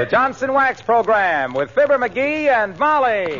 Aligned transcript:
The 0.00 0.06
Johnson 0.06 0.54
Wax 0.54 0.80
Program 0.80 1.52
with 1.52 1.70
Fibber 1.72 1.98
McGee 1.98 2.48
and 2.48 2.74
Molly. 2.78 3.36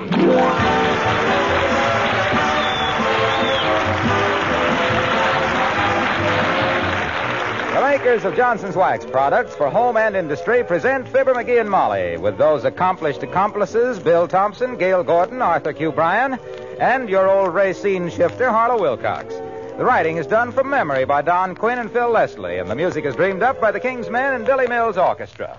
The 7.73 7.81
makers 7.81 8.27
of 8.27 8.37
Johnson's 8.37 8.77
Wax 8.77 9.07
products 9.07 9.55
for 9.55 9.71
home 9.71 9.97
and 9.97 10.15
industry 10.15 10.63
present 10.63 11.09
Fibber 11.09 11.33
McGee 11.33 11.63
and 11.63 11.71
Molly 11.71 12.19
with 12.19 12.37
those 12.37 12.67
accomplished 12.67 13.23
accomplices 13.23 13.99
Bill 13.99 14.29
Thompson, 14.29 14.77
Gale 14.77 15.03
Gordon, 15.03 15.41
Arthur 15.41 15.73
Q. 15.73 15.93
Bryan, 15.93 16.39
and 16.79 17.09
your 17.09 17.27
old 17.27 17.55
racine 17.55 18.11
shifter 18.11 18.51
Harlow 18.51 18.79
Wilcox. 18.83 19.33
The 19.79 19.85
writing 19.87 20.19
is 20.19 20.27
done 20.27 20.53
from 20.53 20.69
memory 20.69 21.07
by 21.07 21.23
Don 21.23 21.55
Quinn 21.55 21.79
and 21.79 21.91
Phil 21.91 22.11
Leslie, 22.11 22.59
and 22.59 22.69
the 22.69 22.77
music 22.77 23.07
is 23.07 23.17
dreamed 23.17 23.43
up 23.43 23.63
by 23.63 23.73
the 23.73 23.81
King's 23.81 24.11
Men 24.11 24.35
and 24.35 24.45
Billy 24.45 24.67
Mills 24.67 24.99
Orchestra. 24.99 25.59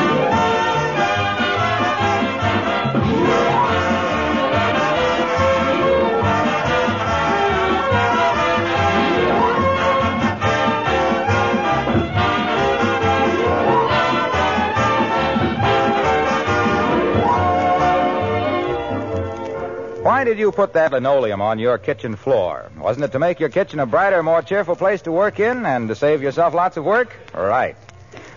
Why 20.01 20.23
did 20.23 20.39
you 20.39 20.51
put 20.51 20.73
that 20.73 20.93
linoleum 20.93 21.41
on 21.41 21.59
your 21.59 21.77
kitchen 21.77 22.15
floor? 22.15 22.71
Wasn't 22.75 23.05
it 23.05 23.11
to 23.11 23.19
make 23.19 23.39
your 23.39 23.49
kitchen 23.49 23.79
a 23.79 23.85
brighter, 23.85 24.23
more 24.23 24.41
cheerful 24.41 24.75
place 24.75 25.03
to 25.03 25.11
work 25.11 25.39
in 25.39 25.63
and 25.63 25.87
to 25.89 25.95
save 25.95 26.23
yourself 26.23 26.55
lots 26.55 26.75
of 26.75 26.83
work? 26.83 27.15
Right. 27.35 27.75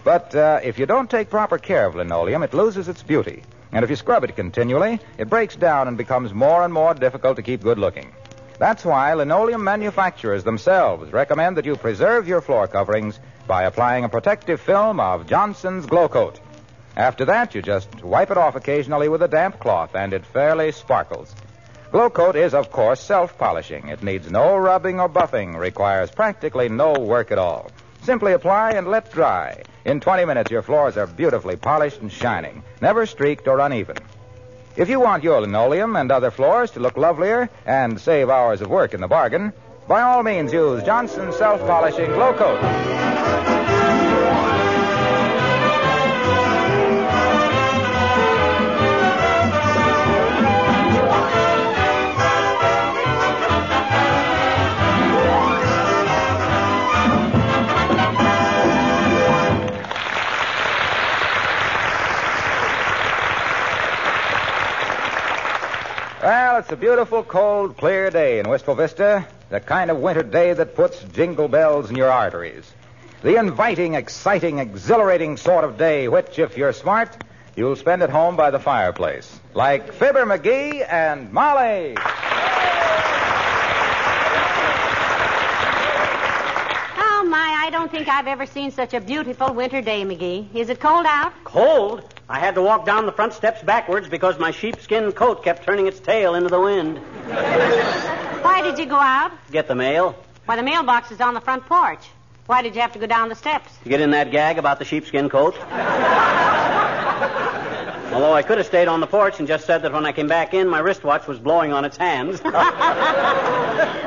But 0.04 0.34
uh, 0.34 0.60
if 0.62 0.78
you 0.78 0.84
don't 0.84 1.10
take 1.10 1.30
proper 1.30 1.56
care 1.56 1.86
of 1.86 1.94
linoleum, 1.94 2.42
it 2.42 2.52
loses 2.52 2.86
its 2.86 3.02
beauty. 3.02 3.44
And 3.72 3.82
if 3.82 3.88
you 3.88 3.96
scrub 3.96 4.24
it 4.24 4.36
continually, 4.36 5.00
it 5.16 5.30
breaks 5.30 5.56
down 5.56 5.88
and 5.88 5.96
becomes 5.96 6.34
more 6.34 6.62
and 6.64 6.74
more 6.74 6.92
difficult 6.92 7.36
to 7.36 7.42
keep 7.42 7.62
good 7.62 7.78
looking. 7.78 8.12
That's 8.58 8.84
why 8.84 9.14
linoleum 9.14 9.64
manufacturers 9.64 10.44
themselves 10.44 11.14
recommend 11.14 11.56
that 11.56 11.64
you 11.64 11.76
preserve 11.76 12.28
your 12.28 12.42
floor 12.42 12.68
coverings 12.68 13.18
by 13.46 13.62
applying 13.62 14.04
a 14.04 14.10
protective 14.10 14.60
film 14.60 15.00
of 15.00 15.26
Johnson's 15.26 15.86
Glo-Coat. 15.86 16.40
After 16.94 17.24
that, 17.24 17.54
you 17.54 17.62
just 17.62 18.04
wipe 18.04 18.30
it 18.30 18.36
off 18.36 18.54
occasionally 18.54 19.08
with 19.08 19.22
a 19.22 19.28
damp 19.28 19.58
cloth, 19.58 19.94
and 19.96 20.12
it 20.12 20.26
fairly 20.26 20.70
sparkles. 20.70 21.34
Glo-Coat 21.94 22.34
is, 22.34 22.54
of 22.54 22.72
course, 22.72 22.98
self 22.98 23.38
polishing. 23.38 23.86
It 23.86 24.02
needs 24.02 24.28
no 24.28 24.56
rubbing 24.56 24.98
or 24.98 25.08
buffing, 25.08 25.56
requires 25.56 26.10
practically 26.10 26.68
no 26.68 26.92
work 26.94 27.30
at 27.30 27.38
all. 27.38 27.70
Simply 28.02 28.32
apply 28.32 28.72
and 28.72 28.88
let 28.88 29.12
dry. 29.12 29.62
In 29.84 30.00
20 30.00 30.24
minutes, 30.24 30.50
your 30.50 30.62
floors 30.62 30.96
are 30.96 31.06
beautifully 31.06 31.54
polished 31.54 32.00
and 32.00 32.10
shining, 32.10 32.64
never 32.80 33.06
streaked 33.06 33.46
or 33.46 33.60
uneven. 33.60 33.98
If 34.74 34.88
you 34.88 34.98
want 34.98 35.22
your 35.22 35.40
linoleum 35.40 35.94
and 35.94 36.10
other 36.10 36.32
floors 36.32 36.72
to 36.72 36.80
look 36.80 36.96
lovelier 36.96 37.48
and 37.64 38.00
save 38.00 38.28
hours 38.28 38.60
of 38.60 38.70
work 38.70 38.92
in 38.92 39.00
the 39.00 39.06
bargain, 39.06 39.52
by 39.86 40.02
all 40.02 40.24
means 40.24 40.52
use 40.52 40.82
Johnson's 40.82 41.36
self 41.36 41.60
polishing 41.60 42.10
Glo-Coat. 42.10 43.63
A 66.74 66.76
beautiful, 66.76 67.22
cold, 67.22 67.76
clear 67.76 68.10
day 68.10 68.40
in 68.40 68.48
Wistful 68.48 68.74
Vista. 68.74 69.24
The 69.48 69.60
kind 69.60 69.92
of 69.92 69.98
winter 69.98 70.24
day 70.24 70.52
that 70.54 70.74
puts 70.74 71.00
jingle 71.04 71.46
bells 71.46 71.88
in 71.88 71.94
your 71.94 72.10
arteries. 72.10 72.68
The 73.22 73.36
inviting, 73.36 73.94
exciting, 73.94 74.58
exhilarating 74.58 75.36
sort 75.36 75.62
of 75.62 75.78
day 75.78 76.08
which, 76.08 76.36
if 76.40 76.56
you're 76.56 76.72
smart, 76.72 77.16
you'll 77.54 77.76
spend 77.76 78.02
at 78.02 78.10
home 78.10 78.34
by 78.34 78.50
the 78.50 78.58
fireplace. 78.58 79.38
Like 79.54 79.92
Fibber 79.92 80.26
McGee 80.26 80.84
and 80.90 81.32
Molly. 81.32 81.94
Oh, 86.98 87.24
my, 87.28 87.54
I 87.56 87.68
don't 87.70 87.83
think 87.94 88.08
I've 88.08 88.26
ever 88.26 88.44
seen 88.44 88.72
such 88.72 88.92
a 88.92 89.00
beautiful 89.00 89.54
winter 89.54 89.80
day, 89.80 90.02
McGee. 90.02 90.52
Is 90.52 90.68
it 90.68 90.80
cold 90.80 91.06
out? 91.06 91.32
Cold? 91.44 92.02
I 92.28 92.40
had 92.40 92.56
to 92.56 92.62
walk 92.62 92.84
down 92.84 93.06
the 93.06 93.12
front 93.12 93.34
steps 93.34 93.62
backwards 93.62 94.08
because 94.08 94.36
my 94.36 94.50
sheepskin 94.50 95.12
coat 95.12 95.44
kept 95.44 95.62
turning 95.62 95.86
its 95.86 96.00
tail 96.00 96.34
into 96.34 96.48
the 96.48 96.58
wind. 96.58 96.98
Why 98.48 98.62
did 98.64 98.80
you 98.80 98.86
go 98.86 98.96
out? 98.96 99.30
Get 99.52 99.68
the 99.68 99.76
mail? 99.76 100.16
Why, 100.46 100.56
the 100.56 100.64
mailbox 100.64 101.12
is 101.12 101.20
on 101.20 101.34
the 101.34 101.40
front 101.40 101.66
porch. 101.66 102.04
Why 102.46 102.62
did 102.62 102.74
you 102.74 102.80
have 102.80 102.94
to 102.94 102.98
go 102.98 103.06
down 103.06 103.28
the 103.28 103.36
steps? 103.36 103.78
To 103.84 103.88
get 103.88 104.00
in 104.00 104.10
that 104.10 104.32
gag 104.32 104.58
about 104.58 104.80
the 104.80 104.84
sheepskin 104.84 105.28
coat? 105.28 105.54
Although 108.14 108.32
I 108.32 108.42
could 108.42 108.58
have 108.58 108.66
stayed 108.68 108.86
on 108.86 109.00
the 109.00 109.08
porch 109.08 109.40
and 109.40 109.48
just 109.48 109.66
said 109.66 109.82
that 109.82 109.92
when 109.92 110.06
I 110.06 110.12
came 110.12 110.28
back 110.28 110.54
in, 110.54 110.68
my 110.68 110.78
wristwatch 110.78 111.26
was 111.26 111.40
blowing 111.40 111.72
on 111.72 111.84
its 111.84 111.96
hands. 111.96 112.40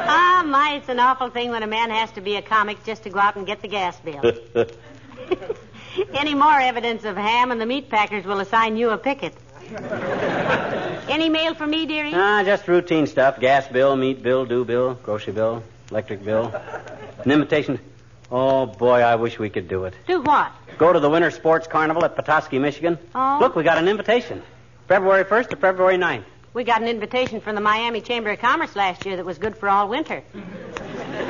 Ah, 0.10 0.44
my, 0.46 0.76
it's 0.76 0.88
an 0.88 1.00
awful 1.00 1.30
thing 1.30 1.50
when 1.50 1.62
a 1.64 1.68
man 1.68 1.90
has 1.90 2.10
to 2.12 2.22
be 2.22 2.38
a 2.38 2.42
comic 2.42 2.82
just 2.86 3.04
to 3.04 3.10
go 3.10 3.20
out 3.20 3.36
and 3.36 3.46
get 3.46 3.62
the 3.62 3.68
gas 3.68 4.00
bill. 4.00 4.22
Any 6.14 6.34
more 6.34 6.58
evidence 6.58 7.04
of 7.04 7.18
ham 7.18 7.52
and 7.52 7.60
the 7.60 7.66
meat 7.66 7.90
packers 7.90 8.24
will 8.24 8.40
assign 8.40 8.78
you 8.78 8.92
a 8.92 8.98
picket. 8.98 9.34
Any 11.10 11.28
mail 11.28 11.54
for 11.56 11.68
me, 11.68 11.86
dearie? 11.86 12.14
ah, 12.14 12.44
just 12.46 12.68
routine 12.70 13.08
stuff. 13.08 13.40
Gas 13.42 13.68
bill, 13.68 13.98
meat 13.98 14.24
bill, 14.24 14.46
due 14.46 14.64
bill, 14.64 14.94
grocery 14.94 15.34
bill, 15.34 15.62
electric 15.92 16.24
bill. 16.24 16.54
An 17.26 17.32
invitation. 17.32 17.80
Oh, 18.32 18.66
boy, 18.66 19.00
I 19.02 19.16
wish 19.16 19.40
we 19.40 19.50
could 19.50 19.68
do 19.68 19.86
it. 19.86 19.94
Do 20.06 20.22
what? 20.22 20.52
Go 20.78 20.92
to 20.92 21.00
the 21.00 21.10
Winter 21.10 21.32
Sports 21.32 21.66
Carnival 21.68 22.04
at 22.04 22.16
Petoskey, 22.16 22.60
Michigan. 22.60 22.98
Oh. 23.16 23.38
Look, 23.40 23.56
we 23.56 23.64
got 23.64 23.78
an 23.78 23.88
invitation. 23.88 24.44
February 24.88 25.24
1st 25.24 25.50
to 25.50 25.56
February 25.56 25.98
9th. 25.98 26.24
We 26.54 26.64
got 26.64 26.82
an 26.82 26.88
invitation 26.88 27.40
from 27.40 27.56
the 27.56 27.62
Miami 27.62 28.02
Chamber 28.02 28.32
of 28.32 28.40
Commerce 28.40 28.76
last 28.76 29.06
year 29.06 29.16
that 29.16 29.26
was 29.26 29.38
good 29.38 29.56
for 29.56 29.70
all 29.70 29.88
winter. 29.88 30.24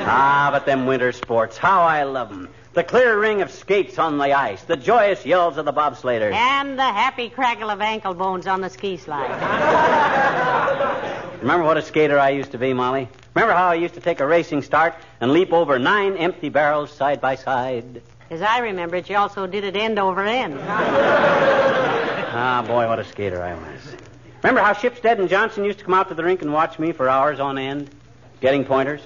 Ah, 0.00 0.48
but 0.52 0.64
them 0.66 0.86
winter 0.86 1.12
sports, 1.12 1.56
how 1.56 1.82
I 1.82 2.02
love 2.04 2.30
'em. 2.30 2.48
The 2.78 2.84
clear 2.84 3.18
ring 3.18 3.42
of 3.42 3.50
skates 3.50 3.98
on 3.98 4.18
the 4.18 4.32
ice, 4.32 4.62
the 4.62 4.76
joyous 4.76 5.26
yells 5.26 5.56
of 5.56 5.64
the 5.64 5.72
bobsledders. 5.72 6.32
And 6.32 6.78
the 6.78 6.84
happy 6.84 7.28
crackle 7.28 7.70
of 7.70 7.80
ankle 7.80 8.14
bones 8.14 8.46
on 8.46 8.60
the 8.60 8.70
ski 8.70 8.96
slide. 8.96 9.32
Remember 11.40 11.66
what 11.66 11.76
a 11.76 11.82
skater 11.82 12.20
I 12.20 12.30
used 12.30 12.52
to 12.52 12.58
be, 12.58 12.72
Molly? 12.72 13.08
Remember 13.34 13.52
how 13.52 13.66
I 13.66 13.74
used 13.74 13.94
to 13.94 14.00
take 14.00 14.20
a 14.20 14.26
racing 14.28 14.62
start 14.62 14.94
and 15.20 15.32
leap 15.32 15.52
over 15.52 15.80
nine 15.80 16.16
empty 16.18 16.50
barrels 16.50 16.92
side 16.92 17.20
by 17.20 17.34
side? 17.34 18.00
As 18.30 18.42
I 18.42 18.58
remember 18.60 18.94
it, 18.94 19.10
you 19.10 19.16
also 19.16 19.48
did 19.48 19.64
it 19.64 19.74
end 19.74 19.98
over 19.98 20.24
end. 20.24 20.54
Ah, 22.30 22.62
boy, 22.64 22.86
what 22.86 23.00
a 23.00 23.04
skater 23.04 23.42
I 23.42 23.54
was. 23.54 23.96
Remember 24.44 24.60
how 24.60 24.72
Shipstad 24.72 25.18
and 25.18 25.28
Johnson 25.28 25.64
used 25.64 25.80
to 25.80 25.84
come 25.84 25.94
out 25.94 26.08
to 26.10 26.14
the 26.14 26.22
rink 26.22 26.42
and 26.42 26.52
watch 26.52 26.78
me 26.78 26.92
for 26.92 27.08
hours 27.08 27.40
on 27.40 27.58
end, 27.58 27.90
getting 28.40 28.64
pointers? 28.64 29.00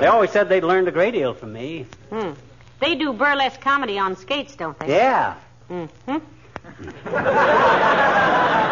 They 0.00 0.06
always 0.06 0.30
said 0.30 0.48
they'd 0.48 0.64
learned 0.64 0.88
a 0.88 0.92
great 0.92 1.12
deal 1.12 1.34
from 1.34 1.52
me. 1.52 1.86
Hmm. 2.10 2.32
They 2.80 2.94
do 2.94 3.12
burlesque 3.12 3.60
comedy 3.60 3.98
on 3.98 4.16
skates, 4.16 4.56
don't 4.56 4.78
they? 4.78 4.88
Yeah. 4.88 5.34
Mm-hmm. 5.70 7.08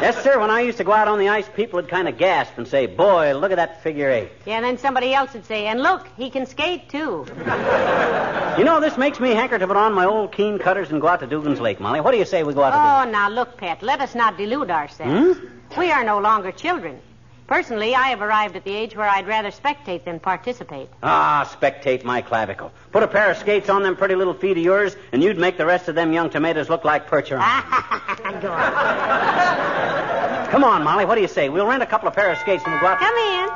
Yes, 0.00 0.22
sir. 0.22 0.38
When 0.38 0.50
I 0.50 0.60
used 0.60 0.78
to 0.78 0.84
go 0.84 0.92
out 0.92 1.08
on 1.08 1.18
the 1.18 1.28
ice, 1.28 1.48
people 1.56 1.78
would 1.78 1.88
kind 1.88 2.08
of 2.08 2.18
gasp 2.18 2.52
and 2.56 2.68
say, 2.68 2.86
Boy, 2.86 3.36
look 3.36 3.50
at 3.50 3.56
that 3.56 3.82
figure 3.82 4.08
eight. 4.10 4.30
Yeah, 4.46 4.56
and 4.56 4.64
then 4.64 4.78
somebody 4.78 5.12
else 5.12 5.32
would 5.32 5.44
say, 5.44 5.66
and 5.66 5.82
look, 5.82 6.06
he 6.16 6.30
can 6.30 6.46
skate 6.46 6.88
too. 6.88 7.26
You 7.36 8.64
know, 8.64 8.78
this 8.80 8.96
makes 8.96 9.18
me 9.18 9.30
hanker 9.30 9.58
to 9.58 9.66
put 9.66 9.76
on 9.76 9.92
my 9.94 10.04
old 10.04 10.30
keen 10.32 10.58
cutters 10.58 10.90
and 10.92 11.00
go 11.00 11.08
out 11.08 11.20
to 11.20 11.26
Dugan's 11.26 11.60
Lake, 11.60 11.80
Molly. 11.80 12.00
What 12.00 12.12
do 12.12 12.18
you 12.18 12.24
say 12.24 12.44
we 12.44 12.54
go 12.54 12.62
out 12.62 12.70
to 12.70 13.08
Oh, 13.08 13.10
now 13.10 13.28
look, 13.28 13.56
Pet, 13.56 13.82
let 13.82 14.00
us 14.00 14.14
not 14.14 14.36
delude 14.36 14.70
ourselves. 14.70 15.38
Hmm? 15.40 15.80
We 15.80 15.90
are 15.90 16.04
no 16.04 16.20
longer 16.20 16.52
children. 16.52 17.00
Personally, 17.48 17.94
I 17.94 18.08
have 18.08 18.20
arrived 18.20 18.56
at 18.56 18.64
the 18.64 18.72
age 18.74 18.94
where 18.94 19.08
I'd 19.08 19.26
rather 19.26 19.50
spectate 19.50 20.04
than 20.04 20.20
participate. 20.20 20.90
Ah, 21.02 21.50
spectate 21.58 22.04
my 22.04 22.20
clavicle. 22.20 22.70
Put 22.92 23.02
a 23.02 23.08
pair 23.08 23.30
of 23.30 23.38
skates 23.38 23.70
on 23.70 23.82
them 23.82 23.96
pretty 23.96 24.14
little 24.16 24.34
feet 24.34 24.58
of 24.58 24.62
yours, 24.62 24.94
and 25.12 25.22
you'd 25.22 25.38
make 25.38 25.56
the 25.56 25.64
rest 25.64 25.88
of 25.88 25.94
them 25.94 26.12
young 26.12 26.28
tomatoes 26.28 26.68
look 26.68 26.84
like 26.84 27.08
percherons. 27.08 27.40
Go 28.42 28.52
on. 28.52 30.48
Come 30.50 30.62
on, 30.62 30.84
Molly. 30.84 31.06
What 31.06 31.14
do 31.14 31.22
you 31.22 31.28
say? 31.28 31.48
We'll 31.48 31.66
rent 31.66 31.82
a 31.82 31.86
couple 31.86 32.06
of 32.06 32.14
pair 32.14 32.30
of 32.30 32.36
skates 32.38 32.62
and 32.64 32.72
we'll 32.74 32.82
go 32.82 32.88
out. 32.88 32.98
Come 32.98 33.16
in. 33.16 33.48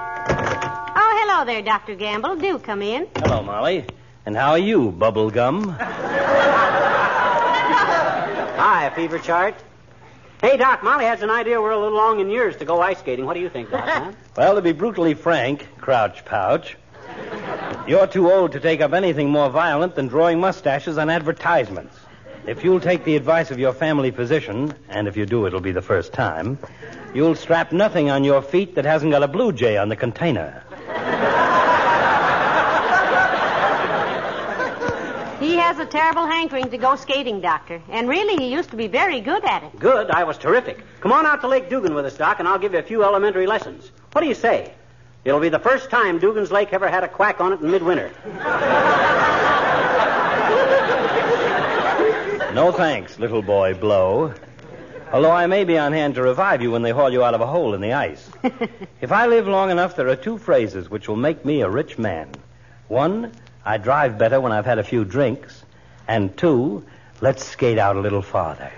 Oh, 0.96 1.12
hello 1.20 1.44
there, 1.44 1.60
Dr. 1.60 1.94
Gamble. 1.94 2.36
Do 2.36 2.58
come 2.58 2.80
in. 2.80 3.06
Hello, 3.16 3.42
Molly. 3.42 3.84
And 4.24 4.34
how 4.34 4.52
are 4.52 4.58
you, 4.58 4.90
Bubblegum? 4.92 5.76
Hi, 8.56 8.90
fever 8.94 9.18
chart. 9.18 9.54
Hey, 10.42 10.56
Doc, 10.56 10.82
Molly 10.82 11.04
has 11.04 11.22
an 11.22 11.30
idea 11.30 11.60
we're 11.62 11.70
a 11.70 11.78
little 11.78 11.96
long 11.96 12.18
in 12.18 12.28
years 12.28 12.56
to 12.56 12.64
go 12.64 12.80
ice 12.82 12.98
skating. 12.98 13.26
What 13.26 13.34
do 13.34 13.40
you 13.40 13.48
think, 13.48 13.70
Doc? 13.70 13.84
huh? 13.88 14.12
Well, 14.36 14.56
to 14.56 14.60
be 14.60 14.72
brutally 14.72 15.14
frank, 15.14 15.68
Crouch 15.78 16.24
Pouch, 16.24 16.76
you're 17.86 18.08
too 18.08 18.28
old 18.28 18.50
to 18.52 18.60
take 18.60 18.80
up 18.80 18.92
anything 18.92 19.30
more 19.30 19.50
violent 19.50 19.94
than 19.94 20.08
drawing 20.08 20.40
mustaches 20.40 20.98
on 20.98 21.10
advertisements. 21.10 21.96
If 22.44 22.64
you'll 22.64 22.80
take 22.80 23.04
the 23.04 23.14
advice 23.14 23.52
of 23.52 23.60
your 23.60 23.72
family 23.72 24.10
physician, 24.10 24.74
and 24.88 25.06
if 25.06 25.16
you 25.16 25.26
do, 25.26 25.46
it'll 25.46 25.60
be 25.60 25.70
the 25.70 25.80
first 25.80 26.12
time, 26.12 26.58
you'll 27.14 27.36
strap 27.36 27.70
nothing 27.70 28.10
on 28.10 28.24
your 28.24 28.42
feet 28.42 28.74
that 28.74 28.84
hasn't 28.84 29.12
got 29.12 29.22
a 29.22 29.28
blue 29.28 29.52
jay 29.52 29.76
on 29.76 29.90
the 29.90 29.96
container. 29.96 30.64
He 35.38 35.56
has 35.72 35.80
a 35.80 35.90
terrible 35.90 36.26
hankering 36.26 36.69
to 36.69 36.76
go 36.76 36.96
skating, 36.96 37.40
Doctor. 37.40 37.80
And 37.88 38.06
really, 38.06 38.36
he 38.36 38.52
used 38.52 38.69
to 38.70 38.76
be 38.76 38.88
very 38.88 39.20
good 39.20 39.42
at 39.42 39.62
it. 39.62 39.78
Good. 39.78 40.10
I 40.10 40.22
was 40.24 40.36
terrific. 40.36 40.84
Come 41.00 41.12
on 41.12 41.24
out 41.24 41.40
to 41.40 41.48
Lake 41.48 41.70
Dugan 41.70 41.94
with 41.94 42.04
us, 42.04 42.14
Doc, 42.14 42.40
and 42.40 42.46
I'll 42.46 42.58
give 42.58 42.74
you 42.74 42.78
a 42.78 42.82
few 42.82 43.02
elementary 43.02 43.46
lessons. 43.46 43.90
What 44.12 44.20
do 44.20 44.28
you 44.28 44.34
say? 44.34 44.74
It'll 45.24 45.40
be 45.40 45.48
the 45.48 45.58
first 45.58 45.88
time 45.88 46.19
Dugan's 46.19 46.52
Lake 46.52 46.74
ever 46.74 46.90
had 46.90 47.04
a 47.04 47.08
quack 47.08 47.40
on 47.40 47.54
it 47.54 47.60
in 47.60 47.70
midwinter. 47.70 48.12
No 52.52 52.70
thanks, 52.70 53.19
little 53.19 53.40
boy 53.40 53.72
Blow. 53.72 54.34
Although 55.10 55.30
I 55.30 55.46
may 55.46 55.64
be 55.64 55.78
on 55.78 55.94
hand 55.94 56.16
to 56.16 56.22
revive 56.22 56.60
you 56.60 56.70
when 56.70 56.82
they 56.82 56.90
haul 56.90 57.10
you 57.10 57.24
out 57.24 57.32
of 57.32 57.40
a 57.40 57.46
hole 57.46 57.72
in 57.72 57.80
the 57.80 57.94
ice. 57.94 58.28
if 59.00 59.10
I 59.10 59.26
live 59.26 59.48
long 59.48 59.70
enough, 59.70 59.96
there 59.96 60.08
are 60.08 60.16
two 60.16 60.36
phrases 60.36 60.90
which 60.90 61.08
will 61.08 61.16
make 61.16 61.46
me 61.46 61.62
a 61.62 61.70
rich 61.70 61.96
man. 61.96 62.30
One, 62.88 63.32
I 63.64 63.78
drive 63.78 64.18
better 64.18 64.40
when 64.40 64.52
I've 64.52 64.66
had 64.66 64.78
a 64.78 64.84
few 64.84 65.04
drinks. 65.04 65.62
And 66.08 66.36
two, 66.36 66.84
let's 67.20 67.44
skate 67.44 67.78
out 67.78 67.96
a 67.96 68.00
little 68.00 68.22
farther. 68.22 68.72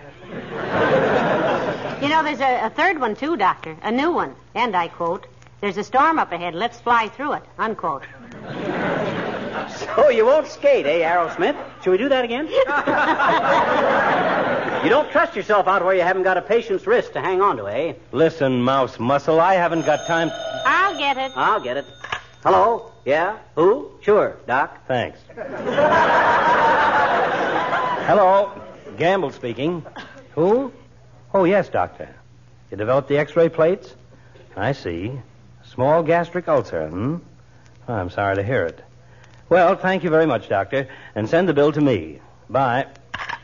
You 2.03 2.09
know, 2.11 2.23
there's 2.23 2.41
a, 2.41 2.67
a 2.67 2.71
third 2.71 3.01
one, 3.01 3.17
too, 3.17 3.37
Doctor. 3.37 3.77
A 3.83 3.91
new 3.91 4.13
one. 4.13 4.35
And 4.55 4.77
I 4.77 4.89
quote, 4.89 5.27
There's 5.61 5.79
a 5.79 5.85
storm 5.85 6.19
up 6.19 6.33
ahead. 6.33 6.55
Let's 6.55 6.79
fly 6.81 7.09
through 7.09 7.35
it. 7.35 7.43
Unquote. 7.59 8.05
So 9.69 10.11
you 10.11 10.27
won't 10.27 10.47
skate, 10.49 10.85
eh, 10.85 11.01
Arrowsmith? 11.01 11.57
Shall 11.83 11.93
we 11.93 11.99
do 11.99 12.09
that 12.11 12.25
again? 12.25 12.47
you 14.85 14.91
don't 14.91 15.11
trust 15.11 15.35
yourself 15.35 15.67
out 15.67 15.83
where 15.85 15.95
you 15.95 16.03
haven't 16.03 16.25
got 16.25 16.37
a 16.37 16.43
patient's 16.43 16.87
wrist 16.87 17.15
to 17.15 17.21
hang 17.21 17.41
on 17.41 17.57
to, 17.57 17.69
eh? 17.69 17.95
Listen, 18.13 18.63
Mouse 18.63 19.01
Muscle, 19.01 19.41
I 19.41 19.55
haven't 19.55 19.87
got 19.87 20.07
time. 20.07 20.31
I'll 20.67 20.99
get 20.99 21.17
it. 21.17 21.33
I'll 21.35 21.61
get 21.61 21.79
it. 21.79 21.87
Hello? 22.45 22.93
Yeah? 23.07 23.39
Who? 23.55 23.91
Sure, 24.03 24.37
Doc. 24.47 24.87
Thanks. 24.87 25.19
Hello, 28.07 28.53
Gamble 28.99 29.31
speaking. 29.31 29.83
Who? 30.35 30.71
Oh, 31.33 31.45
yes, 31.45 31.71
doctor. 31.71 32.15
You 32.71 32.77
developed 32.77 33.09
the 33.09 33.17
x 33.17 33.35
ray 33.35 33.49
plates? 33.49 33.95
I 34.55 34.73
see. 34.73 35.19
Small 35.73 36.03
gastric 36.03 36.47
ulcer, 36.47 36.87
hmm? 36.87 37.17
Oh, 37.89 37.95
I'm 37.95 38.11
sorry 38.11 38.37
to 38.37 38.43
hear 38.43 38.67
it. 38.67 38.85
Well, 39.49 39.75
thank 39.77 40.05
you 40.05 40.11
very 40.11 40.27
much, 40.27 40.51
doctor, 40.51 40.87
and 41.15 41.27
send 41.27 41.49
the 41.49 41.55
bill 41.55 41.73
to 41.73 41.81
me. 41.81 42.21
Bye. 42.51 42.89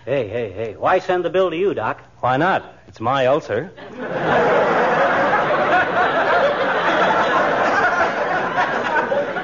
Hey, 0.05 0.29
hey, 0.29 0.53
hey. 0.53 0.77
Why 0.77 0.99
send 0.99 1.25
the 1.25 1.31
bill 1.31 1.49
to 1.49 1.57
you, 1.57 1.73
Doc? 1.73 2.03
Why 2.19 2.37
not? 2.37 2.75
It's 2.87 3.01
my 3.01 3.25
ulcer. 3.25 3.73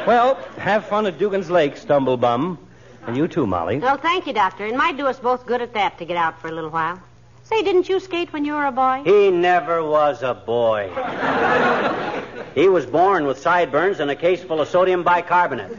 well, 0.07 0.37
have 0.59 0.87
fun 0.87 1.07
at 1.07 1.19
Dugan's 1.19 1.51
Lake, 1.51 1.77
Stumblebum. 1.77 2.59
And 3.07 3.17
you 3.17 3.29
too, 3.29 3.47
Molly. 3.47 3.79
Well, 3.79 3.99
thank 3.99 4.27
you, 4.27 4.33
Doctor. 4.33 4.67
It 4.67 4.75
might 4.75 4.97
do 4.97 5.07
us 5.07 5.19
both 5.21 5.47
good 5.47 5.63
at 5.63 5.75
that 5.75 5.99
to 5.99 6.05
get 6.05 6.17
out 6.17 6.41
for 6.41 6.49
a 6.49 6.53
little 6.53 6.71
while. 6.71 7.01
Say, 7.45 7.63
didn't 7.63 7.89
you 7.89 8.01
skate 8.01 8.33
when 8.33 8.45
you 8.45 8.55
were 8.55 8.67
a 8.67 8.73
boy? 8.73 9.03
He 9.05 9.31
never 9.31 9.85
was 9.85 10.25
a 10.25 10.35
boy. 10.35 10.91
he 12.57 12.69
was 12.69 12.85
born 12.85 13.27
with 13.27 13.39
sideburns 13.39 14.01
and 14.01 14.11
a 14.11 14.17
case 14.17 14.43
full 14.43 14.61
of 14.61 14.67
sodium 14.67 15.05
bicarbonate. 15.05 15.71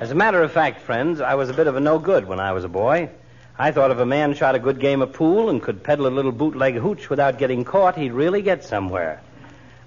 As 0.00 0.12
a 0.12 0.14
matter 0.14 0.40
of 0.40 0.52
fact, 0.52 0.82
friends, 0.82 1.20
I 1.20 1.34
was 1.34 1.50
a 1.50 1.54
bit 1.54 1.66
of 1.66 1.74
a 1.74 1.80
no 1.80 1.98
good 1.98 2.28
when 2.28 2.38
I 2.38 2.52
was 2.52 2.62
a 2.62 2.68
boy. 2.68 3.10
I 3.58 3.72
thought 3.72 3.90
if 3.90 3.98
a 3.98 4.06
man 4.06 4.34
shot 4.34 4.54
a 4.54 4.60
good 4.60 4.78
game 4.78 5.02
of 5.02 5.12
pool 5.12 5.50
and 5.50 5.60
could 5.60 5.82
peddle 5.82 6.06
a 6.06 6.08
little 6.08 6.32
bootleg 6.32 6.76
hooch 6.76 7.10
without 7.10 7.38
getting 7.38 7.64
caught, 7.64 7.96
he'd 7.96 8.12
really 8.12 8.40
get 8.40 8.62
somewhere. 8.62 9.20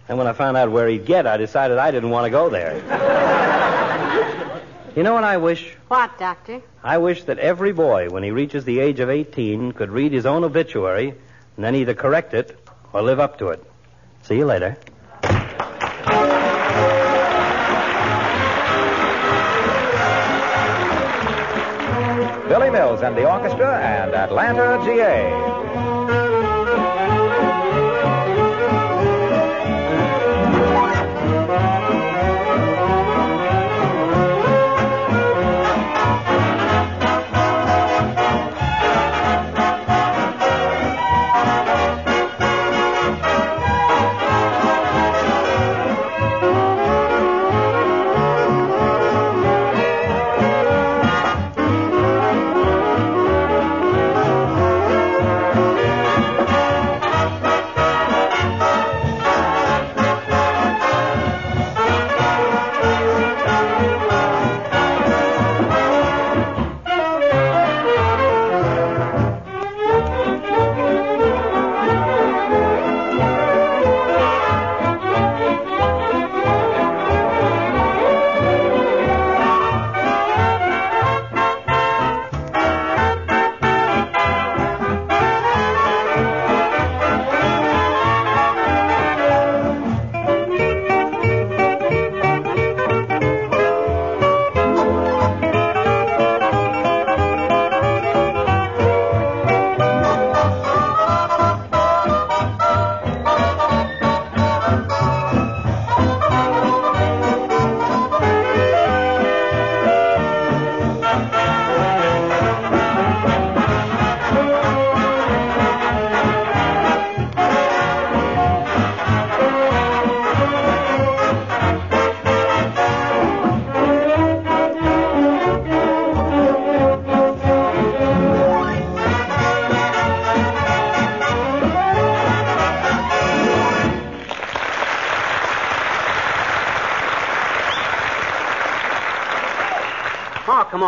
And 0.07 0.17
when 0.17 0.27
I 0.27 0.33
found 0.33 0.57
out 0.57 0.71
where 0.71 0.87
he'd 0.87 1.05
get, 1.05 1.25
I 1.25 1.37
decided 1.37 1.77
I 1.77 1.91
didn't 1.91 2.09
want 2.09 2.25
to 2.25 2.29
go 2.29 2.49
there. 2.49 2.75
you 4.95 5.03
know 5.03 5.13
what 5.13 5.23
I 5.23 5.37
wish? 5.37 5.75
What, 5.87 6.17
Doctor? 6.19 6.61
I 6.83 6.97
wish 6.97 7.23
that 7.23 7.39
every 7.39 7.71
boy, 7.71 8.09
when 8.09 8.23
he 8.23 8.31
reaches 8.31 8.65
the 8.65 8.79
age 8.79 8.99
of 8.99 9.09
18, 9.09 9.71
could 9.71 9.91
read 9.91 10.11
his 10.11 10.25
own 10.25 10.43
obituary 10.43 11.09
and 11.55 11.65
then 11.65 11.75
either 11.75 11.93
correct 11.93 12.33
it 12.33 12.57
or 12.91 13.01
live 13.01 13.19
up 13.19 13.39
to 13.39 13.49
it. 13.49 13.63
See 14.23 14.35
you 14.35 14.45
later. 14.45 14.77
Billy 22.49 22.69
Mills 22.69 23.01
and 23.01 23.15
the 23.17 23.27
orchestra 23.27 23.79
and 23.79 24.13
Atlanta, 24.13 24.79
GA. 24.85 25.72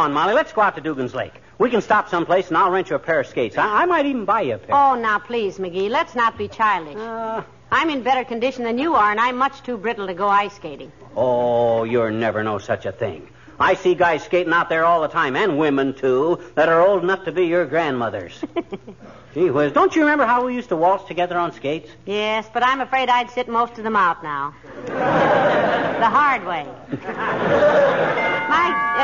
On, 0.05 0.13
Molly. 0.13 0.33
Let's 0.33 0.53
go 0.53 0.61
out 0.61 0.75
to 0.75 0.81
Dugan's 0.81 1.13
Lake. 1.13 1.33
We 1.57 1.69
can 1.69 1.81
stop 1.81 2.09
someplace, 2.09 2.47
and 2.49 2.57
I'll 2.57 2.69
rent 2.71 2.89
you 2.89 2.95
a 2.95 2.99
pair 2.99 3.19
of 3.19 3.27
skates. 3.27 3.57
I, 3.57 3.83
I 3.83 3.85
might 3.85 4.05
even 4.05 4.25
buy 4.25 4.41
you 4.41 4.55
a 4.55 4.57
pair. 4.57 4.75
Oh, 4.75 4.95
now, 4.95 5.19
please, 5.19 5.57
McGee, 5.57 5.89
let's 5.89 6.15
not 6.15 6.37
be 6.37 6.47
childish. 6.47 6.95
Uh, 6.97 7.41
I'm 7.71 7.89
in 7.89 8.03
better 8.03 8.23
condition 8.23 8.63
than 8.63 8.77
you 8.77 8.93
are, 8.95 9.09
and 9.11 9.19
I'm 9.19 9.37
much 9.37 9.63
too 9.63 9.77
brittle 9.77 10.07
to 10.07 10.13
go 10.13 10.27
ice 10.27 10.53
skating. 10.55 10.91
oh, 11.15 11.83
you're 11.83 12.11
never 12.11 12.43
no 12.43 12.59
such 12.59 12.85
a 12.85 12.91
thing. 12.91 13.29
I 13.59 13.75
see 13.75 13.95
guys 13.95 14.23
skating 14.23 14.51
out 14.53 14.67
there 14.69 14.83
all 14.83 15.01
the 15.01 15.07
time, 15.07 15.35
and 15.35 15.57
women, 15.57 15.93
too, 15.93 16.39
that 16.55 16.67
are 16.69 16.85
old 16.85 17.03
enough 17.03 17.23
to 17.25 17.31
be 17.31 17.45
your 17.47 17.65
grandmothers. 17.65 18.43
Gee 19.33 19.49
whiz, 19.49 19.71
don't 19.71 19.95
you 19.95 20.01
remember 20.01 20.25
how 20.25 20.45
we 20.45 20.53
used 20.55 20.69
to 20.69 20.75
waltz 20.75 21.05
together 21.07 21.37
on 21.37 21.51
skates? 21.53 21.89
Yes, 22.05 22.47
but 22.53 22.63
I'm 22.63 22.81
afraid 22.81 23.09
I'd 23.09 23.31
sit 23.31 23.47
most 23.47 23.77
of 23.77 23.83
them 23.83 23.95
out 23.95 24.23
now. 24.23 24.53
the 24.85 26.09
hard 26.09 26.45
way. 26.45 28.31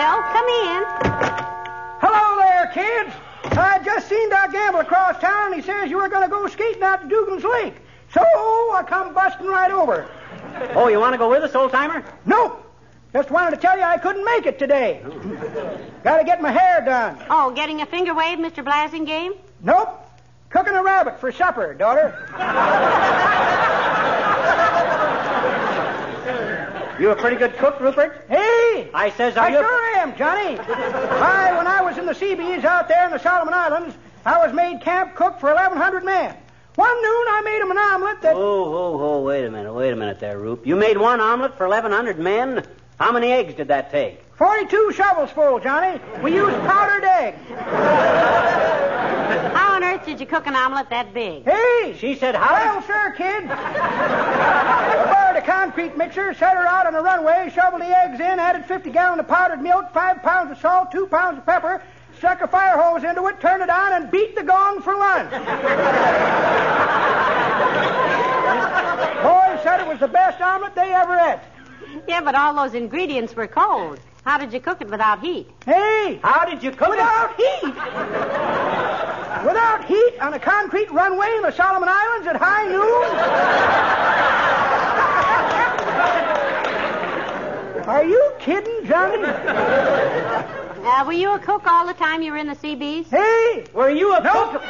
My, 0.01 0.07
oh, 0.07 0.21
come 0.33 0.47
in. 0.65 0.81
Hello 2.01 2.39
there, 2.41 2.71
kids. 2.73 3.13
I 3.55 3.79
just 3.85 4.09
seen 4.09 4.31
Doc 4.31 4.51
Gamble 4.51 4.79
across 4.79 5.19
town, 5.21 5.53
and 5.53 5.55
he 5.55 5.61
says 5.61 5.91
you 5.91 5.97
were 5.97 6.09
going 6.09 6.23
to 6.23 6.27
go 6.27 6.47
skating 6.47 6.81
out 6.81 7.03
to 7.03 7.07
Dugan's 7.07 7.43
Lake. 7.43 7.75
So 8.11 8.21
I 8.21 8.83
come 8.87 9.13
busting 9.13 9.45
right 9.45 9.69
over. 9.69 10.09
Oh, 10.73 10.87
you 10.87 10.99
want 10.99 11.13
to 11.13 11.19
go 11.19 11.29
with 11.29 11.43
us, 11.43 11.53
old 11.53 11.71
timer? 11.71 12.03
Nope. 12.25 12.65
Just 13.13 13.29
wanted 13.29 13.51
to 13.51 13.57
tell 13.57 13.77
you 13.77 13.83
I 13.83 13.99
couldn't 13.99 14.25
make 14.25 14.47
it 14.47 14.57
today. 14.57 15.03
Got 16.03 16.17
to 16.17 16.23
get 16.23 16.41
my 16.41 16.51
hair 16.51 16.81
done. 16.83 17.23
Oh, 17.29 17.51
getting 17.51 17.81
a 17.81 17.85
finger 17.85 18.15
wave, 18.15 18.39
Mr. 18.39 18.65
Blasingame? 18.65 19.37
Nope. 19.61 20.03
Cooking 20.49 20.73
a 20.73 20.81
rabbit 20.81 21.19
for 21.19 21.31
supper, 21.31 21.75
daughter. 21.75 23.67
You 27.01 27.09
a 27.09 27.15
pretty 27.15 27.35
good 27.35 27.57
cook, 27.57 27.79
Rupert? 27.79 28.27
Hey! 28.29 28.91
I 28.93 29.09
says, 29.17 29.35
are 29.35 29.45
I 29.45 29.49
you... 29.49 29.57
sure 29.57 29.95
am, 29.97 30.15
Johnny. 30.15 30.55
Why, 30.57 31.51
when 31.57 31.65
I 31.65 31.81
was 31.81 31.97
in 31.97 32.05
the 32.05 32.13
Seabees 32.13 32.63
out 32.63 32.87
there 32.87 33.05
in 33.05 33.11
the 33.11 33.17
Solomon 33.17 33.55
Islands, 33.55 33.95
I 34.23 34.37
was 34.37 34.53
made 34.53 34.81
camp 34.81 35.15
cook 35.15 35.39
for 35.39 35.51
1,100 35.51 36.03
men. 36.03 36.37
One 36.75 37.01
noon, 37.01 37.25
I 37.27 37.41
made 37.43 37.59
'em 37.59 37.71
an 37.71 37.79
omelet 37.79 38.21
that. 38.21 38.35
Oh, 38.35 38.39
oh, 38.39 38.99
oh, 39.01 39.21
wait 39.23 39.43
a 39.43 39.49
minute, 39.49 39.73
wait 39.73 39.91
a 39.91 39.95
minute 39.95 40.19
there, 40.19 40.37
Rupe. 40.37 40.67
You 40.67 40.75
made 40.75 40.95
one 40.95 41.19
omelet 41.19 41.57
for 41.57 41.67
1,100 41.67 42.19
men? 42.19 42.67
How 42.99 43.11
many 43.11 43.31
eggs 43.31 43.55
did 43.55 43.69
that 43.69 43.89
take? 43.89 44.21
42 44.37 44.91
shovels 44.93 45.31
full, 45.31 45.59
Johnny. 45.59 45.99
We 46.21 46.35
used 46.35 46.55
powdered 46.67 47.03
egg. 47.03 47.33
How 49.55 49.73
on 49.73 49.83
earth 49.83 50.05
did 50.05 50.19
you 50.19 50.27
cook 50.27 50.45
an 50.45 50.55
omelet 50.55 50.91
that 50.91 51.15
big? 51.15 51.45
Hey! 51.45 51.95
She 51.97 52.13
said, 52.13 52.35
how... 52.35 52.53
Well, 52.53 52.83
sir, 52.83 53.11
kid. 53.17 53.49
I 55.41 55.43
borrowed 55.43 55.57
a 55.57 55.71
concrete 55.71 55.97
mixer, 55.97 56.33
set 56.33 56.55
her 56.55 56.65
out 56.67 56.85
on 56.85 56.93
the 56.93 57.01
runway, 57.01 57.51
shoveled 57.53 57.81
the 57.81 57.97
eggs 57.97 58.19
in, 58.19 58.39
added 58.39 58.65
50 58.65 58.91
gallons 58.91 59.19
of 59.19 59.27
powdered 59.27 59.61
milk, 59.61 59.91
5 59.93 60.21
pounds 60.21 60.51
of 60.51 60.59
salt, 60.59 60.91
2 60.91 61.07
pounds 61.07 61.39
of 61.39 61.45
pepper, 61.45 61.81
stuck 62.17 62.41
a 62.41 62.47
fire 62.47 62.77
hose 62.77 63.03
into 63.03 63.25
it, 63.27 63.39
turned 63.39 63.63
it 63.63 63.69
on, 63.69 63.93
and 63.93 64.11
beat 64.11 64.35
the 64.35 64.43
gong 64.43 64.81
for 64.81 64.95
lunch. 64.95 65.31
Boys 69.21 69.63
said 69.63 69.79
it 69.81 69.87
was 69.87 69.99
the 69.99 70.07
best 70.07 70.41
omelet 70.41 70.75
they 70.75 70.93
ever 70.93 71.15
ate. 71.15 71.39
Yeah, 72.07 72.21
but 72.21 72.35
all 72.35 72.53
those 72.53 72.73
ingredients 72.73 73.35
were 73.35 73.47
cold. 73.47 73.99
How 74.23 74.37
did 74.37 74.53
you 74.53 74.59
cook 74.59 74.81
it 74.81 74.89
without 74.89 75.19
heat? 75.21 75.49
Hey! 75.65 76.19
How 76.23 76.45
did 76.45 76.61
you 76.61 76.71
cook 76.71 76.89
it? 76.89 76.91
Without 76.91 77.35
heat! 77.35 77.63
Without 79.43 79.85
heat 79.85 80.19
on 80.21 80.33
a 80.35 80.39
concrete 80.39 80.91
runway 80.91 81.33
in 81.37 81.41
the 81.41 81.51
Solomon 81.51 81.89
Islands 81.89 82.27
at 82.27 82.35
high 82.35 82.67
noon? 82.67 84.50
Are 87.91 88.05
you 88.05 88.31
kidding, 88.39 88.85
Johnny? 88.85 89.21
Uh, 89.25 91.03
were 91.05 91.11
you 91.11 91.33
a 91.33 91.39
cook 91.39 91.67
all 91.67 91.85
the 91.85 91.93
time 91.93 92.21
you 92.21 92.31
were 92.31 92.37
in 92.37 92.47
the 92.47 92.55
Seabees? 92.55 93.09
Hey! 93.09 93.65
Were 93.73 93.89
you 93.89 94.15
a 94.15 94.23
Nope. 94.23 94.61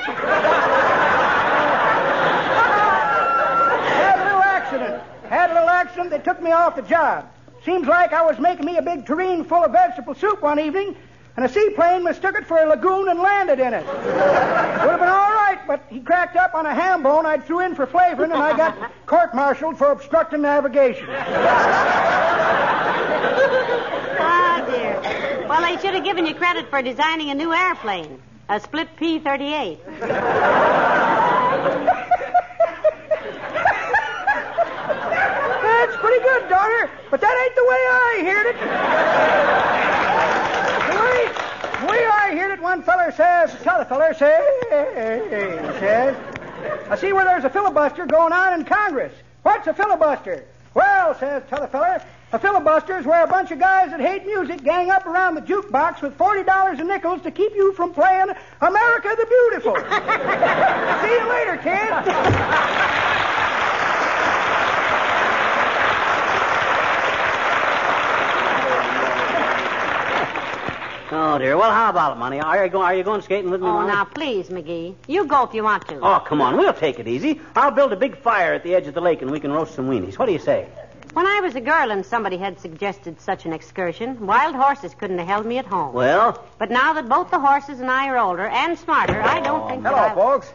Had 3.92 4.20
a 4.20 4.24
little 4.24 4.42
accident. 4.42 5.04
Had 5.30 5.52
a 5.52 5.54
little 5.54 5.70
accident. 5.70 6.10
They 6.10 6.18
took 6.18 6.42
me 6.42 6.52
off 6.52 6.76
the 6.76 6.82
job. 6.82 7.30
Seems 7.64 7.86
like 7.86 8.12
I 8.12 8.24
was 8.24 8.40
making 8.40 8.66
me 8.66 8.78
a 8.78 8.82
big 8.82 9.06
tureen 9.06 9.46
full 9.46 9.64
of 9.64 9.72
vegetable 9.72 10.16
soup 10.16 10.42
one 10.42 10.60
evening, 10.60 10.96
and 11.36 11.46
a 11.46 11.50
seaplane 11.50 12.04
mistook 12.04 12.36
it 12.36 12.48
for 12.48 12.58
a 12.58 12.68
lagoon 12.68 13.08
and 13.08 13.20
landed 13.20 13.60
in 13.60 13.76
it. 13.76 13.86
Would 13.86 13.94
have 13.94 15.00
been 15.00 15.10
all 15.10 15.32
right, 15.32 15.60
but 15.68 15.84
he 15.90 16.00
cracked 16.00 16.38
up 16.38 16.56
on 16.56 16.66
a 16.66 16.74
ham 16.74 17.04
bone 17.04 17.28
I 17.28 17.38
threw 17.38 17.60
in 17.60 17.76
for 17.76 17.86
flavoring, 17.86 18.32
and 18.32 18.42
I 18.42 18.58
got 18.58 18.92
court-martialed 19.06 19.78
for 19.78 19.92
obstructing 19.92 20.42
navigation. 20.42 21.06
Well, 25.52 25.62
they 25.64 25.76
should 25.82 25.94
have 25.96 26.06
given 26.06 26.26
you 26.26 26.34
credit 26.34 26.70
for 26.70 26.82
designing 26.82 27.30
a 27.30 27.34
new 27.34 27.52
airplane, 27.54 28.22
a 28.48 28.58
split 28.58 28.88
P 28.96 29.20
38. 29.20 29.80
That's 29.86 29.98
pretty 35.98 36.24
good, 36.24 36.48
daughter, 36.48 36.90
but 37.10 37.20
that 37.20 37.36
ain't 37.44 37.56
the 37.56 37.66
way 37.68 37.86
I 37.92 38.24
heard 38.32 38.46
it. 38.48 38.56
the 40.88 41.02
way, 41.04 41.28
the 41.82 41.88
way 41.92 42.06
I 42.08 42.34
heard 42.34 42.54
it, 42.54 42.62
one 42.62 42.82
feller 42.82 43.12
says, 43.12 43.54
t'other 43.62 43.84
feller 43.84 44.14
says, 44.14 44.46
says, 44.70 46.16
I 46.90 46.96
see 46.96 47.12
where 47.12 47.26
there's 47.26 47.44
a 47.44 47.50
filibuster 47.50 48.06
going 48.06 48.32
on 48.32 48.54
in 48.58 48.64
Congress. 48.64 49.12
What's 49.44 49.68
a 49.68 49.74
filibuster? 49.74 50.46
Well, 50.74 51.18
says 51.20 51.44
t'other 51.50 51.68
feller, 51.68 52.02
a 52.32 52.40
filibuster 52.40 52.98
is 52.98 53.06
where 53.06 53.24
a 53.24 53.28
bunch 53.28 53.52
of 53.52 53.60
guys 53.60 53.92
that 53.92 54.00
hate 54.00 54.26
music 54.26 54.64
gang 54.64 54.90
up 54.90 55.06
around 55.06 55.36
the 55.36 55.42
jukebox 55.42 56.02
with 56.02 56.18
$40 56.18 56.80
in 56.80 56.88
nickels 56.88 57.22
to 57.24 57.32
keep 57.32 57.54
you 57.54 57.74
from 57.74 57.94
playing 57.94 58.30
America 58.62 59.16
the 59.18 59.26
Beautiful. 59.26 59.76
see 61.02 61.14
you 61.14 61.30
later, 61.30 61.58
kid. 61.58 62.91
Oh, 71.14 71.38
dear. 71.38 71.58
Well, 71.58 71.72
how 71.72 71.90
about 71.90 72.14
it, 72.16 72.20
Money? 72.20 72.40
Are 72.40 72.64
you, 72.64 72.72
go- 72.72 72.82
are 72.82 72.96
you 72.96 73.04
going 73.04 73.22
skating 73.22 73.52
with 73.52 73.62
me, 73.62 73.68
Oh, 73.68 73.86
now, 73.86 74.06
please, 74.06 74.48
McGee. 74.48 74.96
You 75.08 75.26
go 75.26 75.44
if 75.44 75.54
you 75.54 75.64
want 75.64 75.86
to. 75.90 76.00
Oh, 76.00 76.20
come 76.20 76.40
on. 76.42 76.56
We'll 76.58 76.74
take 76.74 77.00
it 77.00 77.08
easy. 77.08 77.42
I'll 77.56 77.72
build 77.72 77.92
a 77.92 77.98
big 77.98 78.18
fire 78.18 78.54
at 78.54 78.64
the 78.64 78.74
edge 78.76 78.88
of 78.88 78.94
the 78.94 79.02
lake 79.02 79.22
and 79.22 79.30
we 79.30 79.40
can 79.40 79.52
roast 79.52 79.76
some 79.76 79.90
weenies. 79.90 80.18
What 80.18 80.28
do 80.28 80.32
you 80.32 80.40
say? 80.40 80.68
When 81.14 81.28
I 81.28 81.42
was 81.42 81.56
a 81.56 81.62
girl 81.62 81.92
and 81.92 82.06
somebody 82.06 82.38
had 82.38 82.58
suggested 82.62 83.20
such 83.20 83.46
an 83.46 83.52
excursion, 83.52 84.26
wild 84.26 84.56
horses 84.56 84.94
couldn't 84.94 85.18
have 85.18 85.28
held 85.28 85.46
me 85.46 85.58
at 85.58 85.66
home. 85.66 85.94
Well, 85.94 86.42
But 86.58 86.72
now 86.72 86.94
that 86.94 87.10
both 87.10 87.30
the 87.30 87.40
horses 87.40 87.82
and 87.82 87.92
I 87.92 88.08
are 88.08 88.18
older 88.18 88.48
and 88.48 88.80
smarter, 88.80 89.22
I 89.22 89.42
don't 89.42 89.64
oh, 89.64 89.68
think 89.68 89.84
that 89.84 89.94
Hello, 89.94 90.08
I... 90.08 90.16
folks. 90.16 90.54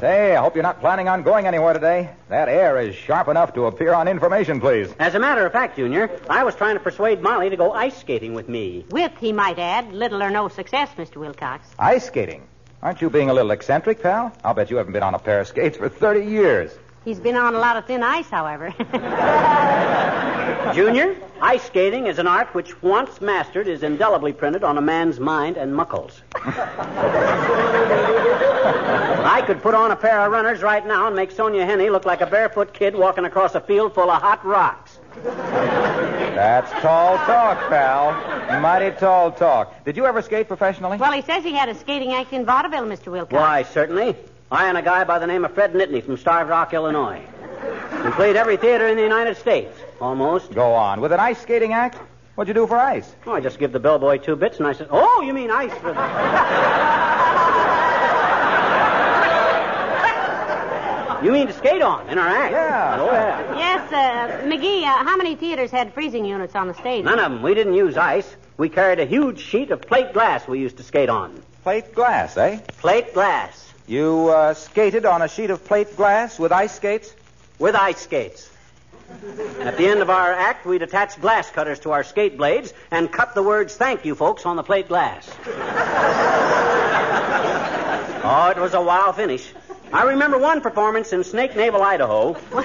Say, 0.00 0.34
I 0.34 0.40
hope 0.40 0.54
you're 0.54 0.62
not 0.62 0.80
planning 0.80 1.08
on 1.08 1.22
going 1.22 1.46
anywhere 1.46 1.74
today. 1.74 2.08
That 2.30 2.48
air 2.48 2.80
is 2.80 2.94
sharp 2.94 3.28
enough 3.28 3.52
to 3.52 3.66
appear 3.66 3.92
on 3.92 4.08
information, 4.08 4.58
please. 4.58 4.88
as 4.98 5.14
a 5.14 5.18
matter 5.18 5.44
of 5.44 5.52
fact, 5.52 5.76
Junior, 5.76 6.10
I 6.30 6.42
was 6.42 6.54
trying 6.54 6.74
to 6.74 6.80
persuade 6.80 7.20
Molly 7.20 7.50
to 7.50 7.56
go 7.56 7.72
ice 7.72 7.98
skating 7.98 8.32
with 8.32 8.48
me. 8.48 8.86
With, 8.88 9.12
he 9.20 9.30
might 9.30 9.58
add, 9.58 9.92
little 9.92 10.22
or 10.22 10.30
no 10.30 10.48
success, 10.48 10.88
Mr. 10.96 11.16
Wilcox. 11.16 11.68
Ice 11.78 12.06
skating. 12.06 12.48
Aren't 12.80 13.02
you 13.02 13.10
being 13.10 13.28
a 13.28 13.34
little 13.34 13.50
eccentric, 13.50 14.02
pal? 14.02 14.32
I'll 14.42 14.54
bet 14.54 14.70
you 14.70 14.78
haven't 14.78 14.94
been 14.94 15.02
on 15.02 15.14
a 15.14 15.18
pair 15.18 15.40
of 15.40 15.48
skates 15.48 15.76
for 15.76 15.90
30 15.90 16.24
years. 16.24 16.72
He's 17.04 17.20
been 17.20 17.36
on 17.36 17.54
a 17.54 17.58
lot 17.58 17.76
of 17.76 17.84
thin 17.84 18.02
ice, 18.02 18.30
however. 18.30 18.72
Junior, 20.74 21.14
ice 21.42 21.62
skating 21.64 22.06
is 22.06 22.18
an 22.18 22.26
art 22.26 22.54
which, 22.54 22.82
once 22.82 23.20
mastered, 23.20 23.68
is 23.68 23.82
indelibly 23.82 24.32
printed 24.32 24.64
on 24.64 24.78
a 24.78 24.80
man's 24.80 25.20
mind 25.20 25.58
and 25.58 25.76
muckles. 25.76 26.22
I 29.24 29.42
could 29.42 29.62
put 29.62 29.74
on 29.74 29.90
a 29.90 29.96
pair 29.96 30.20
of 30.20 30.32
runners 30.32 30.62
right 30.62 30.86
now 30.86 31.06
and 31.06 31.16
make 31.16 31.32
Sonja 31.34 31.66
Henie 31.66 31.90
look 31.90 32.04
like 32.04 32.20
a 32.20 32.26
barefoot 32.26 32.72
kid 32.72 32.94
walking 32.94 33.24
across 33.24 33.54
a 33.54 33.60
field 33.60 33.94
full 33.94 34.10
of 34.10 34.20
hot 34.20 34.44
rocks. 34.44 34.98
That's 35.24 36.70
tall 36.82 37.16
talk, 37.18 37.68
pal. 37.68 38.60
Mighty 38.60 38.96
tall 38.96 39.32
talk. 39.32 39.84
Did 39.84 39.96
you 39.96 40.06
ever 40.06 40.22
skate 40.22 40.48
professionally? 40.48 40.98
well, 40.98 41.12
he 41.12 41.22
says 41.22 41.44
he 41.44 41.52
had 41.52 41.68
a 41.68 41.74
skating 41.74 42.12
act 42.12 42.32
in 42.32 42.44
vaudeville, 42.46 42.84
Mr. 42.84 43.10
Wilcox. 43.12 43.32
Why, 43.32 43.62
certainly. 43.64 44.16
I 44.50 44.66
and 44.68 44.76
a 44.78 44.82
guy 44.82 45.04
by 45.04 45.18
the 45.18 45.26
name 45.26 45.44
of 45.44 45.52
Fred 45.52 45.74
Nittany 45.74 46.02
from 46.04 46.16
Starved 46.16 46.50
Rock, 46.50 46.72
Illinois. 46.74 47.22
We 48.04 48.10
played 48.12 48.36
every 48.36 48.56
theater 48.56 48.88
in 48.88 48.96
the 48.96 49.02
United 49.02 49.36
States, 49.36 49.76
almost. 50.00 50.52
Go 50.54 50.72
on. 50.72 51.00
With 51.00 51.12
an 51.12 51.20
ice 51.20 51.40
skating 51.40 51.72
act? 51.72 51.98
What'd 52.34 52.48
you 52.48 52.54
do 52.54 52.66
for 52.66 52.78
ice? 52.78 53.14
Oh, 53.26 53.32
I 53.32 53.40
just 53.40 53.58
give 53.58 53.72
the 53.72 53.80
bellboy 53.80 54.18
two 54.18 54.34
bits 54.34 54.58
and 54.58 54.66
I 54.66 54.72
said, 54.72 54.88
Oh, 54.90 55.20
you 55.20 55.34
mean 55.34 55.50
ice 55.50 55.72
for 55.74 55.92
the. 55.92 57.66
you 61.22 61.32
mean 61.32 61.46
to 61.46 61.52
skate 61.52 61.82
on 61.82 62.08
in 62.08 62.18
our 62.18 62.28
act? 62.28 62.52
Yeah. 62.52 62.96
Oh, 63.00 63.12
yeah. 63.12 63.56
Yes, 63.56 63.92
uh, 63.92 64.46
McGee, 64.46 64.82
uh, 64.82 65.04
how 65.04 65.16
many 65.16 65.36
theaters 65.36 65.70
had 65.70 65.92
freezing 65.92 66.24
units 66.24 66.54
on 66.54 66.68
the 66.68 66.74
stage? 66.74 67.04
None 67.04 67.18
of 67.18 67.30
them. 67.30 67.42
We 67.42 67.54
didn't 67.54 67.74
use 67.74 67.96
ice. 67.96 68.36
We 68.56 68.68
carried 68.68 69.00
a 69.00 69.06
huge 69.06 69.40
sheet 69.40 69.70
of 69.70 69.82
plate 69.82 70.12
glass 70.12 70.46
we 70.46 70.60
used 70.60 70.76
to 70.78 70.82
skate 70.82 71.08
on. 71.08 71.42
Plate 71.62 71.94
glass, 71.94 72.36
eh? 72.36 72.60
Plate 72.78 73.14
glass. 73.14 73.72
You 73.86 74.28
uh, 74.28 74.54
skated 74.54 75.04
on 75.04 75.22
a 75.22 75.28
sheet 75.28 75.50
of 75.50 75.64
plate 75.64 75.96
glass 75.96 76.38
with 76.38 76.52
ice 76.52 76.74
skates? 76.74 77.14
With 77.58 77.74
ice 77.74 78.00
skates. 78.00 78.50
At 79.60 79.76
the 79.76 79.86
end 79.86 80.00
of 80.00 80.10
our 80.10 80.32
act, 80.32 80.64
we'd 80.64 80.82
attach 80.82 81.20
glass 81.20 81.50
cutters 81.50 81.80
to 81.80 81.90
our 81.90 82.04
skate 82.04 82.36
blades 82.36 82.72
and 82.90 83.10
cut 83.10 83.34
the 83.34 83.42
words 83.42 83.76
thank 83.76 84.04
you, 84.04 84.14
folks, 84.14 84.46
on 84.46 84.56
the 84.56 84.62
plate 84.62 84.88
glass. 84.88 85.28
oh, 88.24 88.52
it 88.56 88.60
was 88.60 88.74
a 88.74 88.80
wow 88.80 89.12
finish. 89.12 89.52
I 89.92 90.04
remember 90.04 90.38
one 90.38 90.60
performance 90.60 91.12
in 91.12 91.24
Snake 91.24 91.56
Naval, 91.56 91.82
Idaho. 91.82 92.36
I'll 92.52 92.64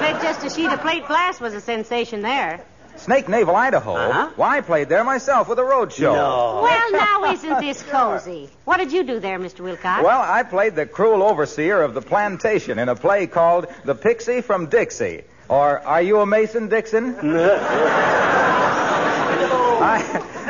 bet 0.00 0.22
just 0.22 0.44
a 0.44 0.50
sheet 0.50 0.70
of 0.70 0.80
plate 0.80 1.06
glass 1.06 1.40
was 1.40 1.52
a 1.54 1.60
sensation 1.60 2.22
there. 2.22 2.64
Snake 2.96 3.28
Naval, 3.28 3.54
Idaho. 3.56 3.94
Uh-huh. 3.94 4.30
Why, 4.36 4.58
I 4.58 4.60
played 4.62 4.88
there 4.88 5.04
myself 5.04 5.48
with 5.48 5.58
a 5.58 5.64
road 5.64 5.92
show. 5.92 6.14
No. 6.14 6.60
Well, 6.62 6.92
now 6.92 7.32
isn't 7.32 7.60
this 7.60 7.82
cozy? 7.82 8.48
What 8.64 8.78
did 8.78 8.92
you 8.92 9.02
do 9.04 9.20
there, 9.20 9.38
Mr. 9.38 9.60
Wilcox? 9.60 10.02
Well, 10.02 10.22
I 10.22 10.44
played 10.44 10.74
the 10.76 10.86
cruel 10.86 11.22
overseer 11.22 11.82
of 11.82 11.92
the 11.94 12.00
plantation 12.00 12.78
in 12.78 12.88
a 12.88 12.94
play 12.96 13.26
called 13.26 13.66
The 13.84 13.94
Pixie 13.94 14.40
from 14.40 14.66
Dixie. 14.66 15.24
Or 15.48 15.80
Are 15.80 16.02
You 16.02 16.20
a 16.20 16.26
Mason, 16.26 16.68
Dixon? 16.68 17.16
I, 19.78 20.02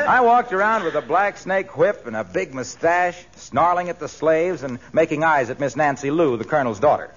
I 0.07 0.21
walked 0.21 0.53
around 0.53 0.85
with 0.85 0.95
a 0.95 1.01
black 1.01 1.37
snake 1.37 1.77
whip 1.77 2.07
and 2.07 2.15
a 2.15 2.23
big 2.23 2.53
mustache, 2.53 3.21
snarling 3.35 3.89
at 3.89 3.99
the 3.99 4.07
slaves 4.07 4.63
and 4.63 4.79
making 4.93 5.25
eyes 5.25 5.49
at 5.49 5.59
Miss 5.59 5.75
Nancy 5.75 6.11
Lou, 6.11 6.37
the 6.37 6.45
colonel's 6.45 6.79
daughter. 6.79 7.11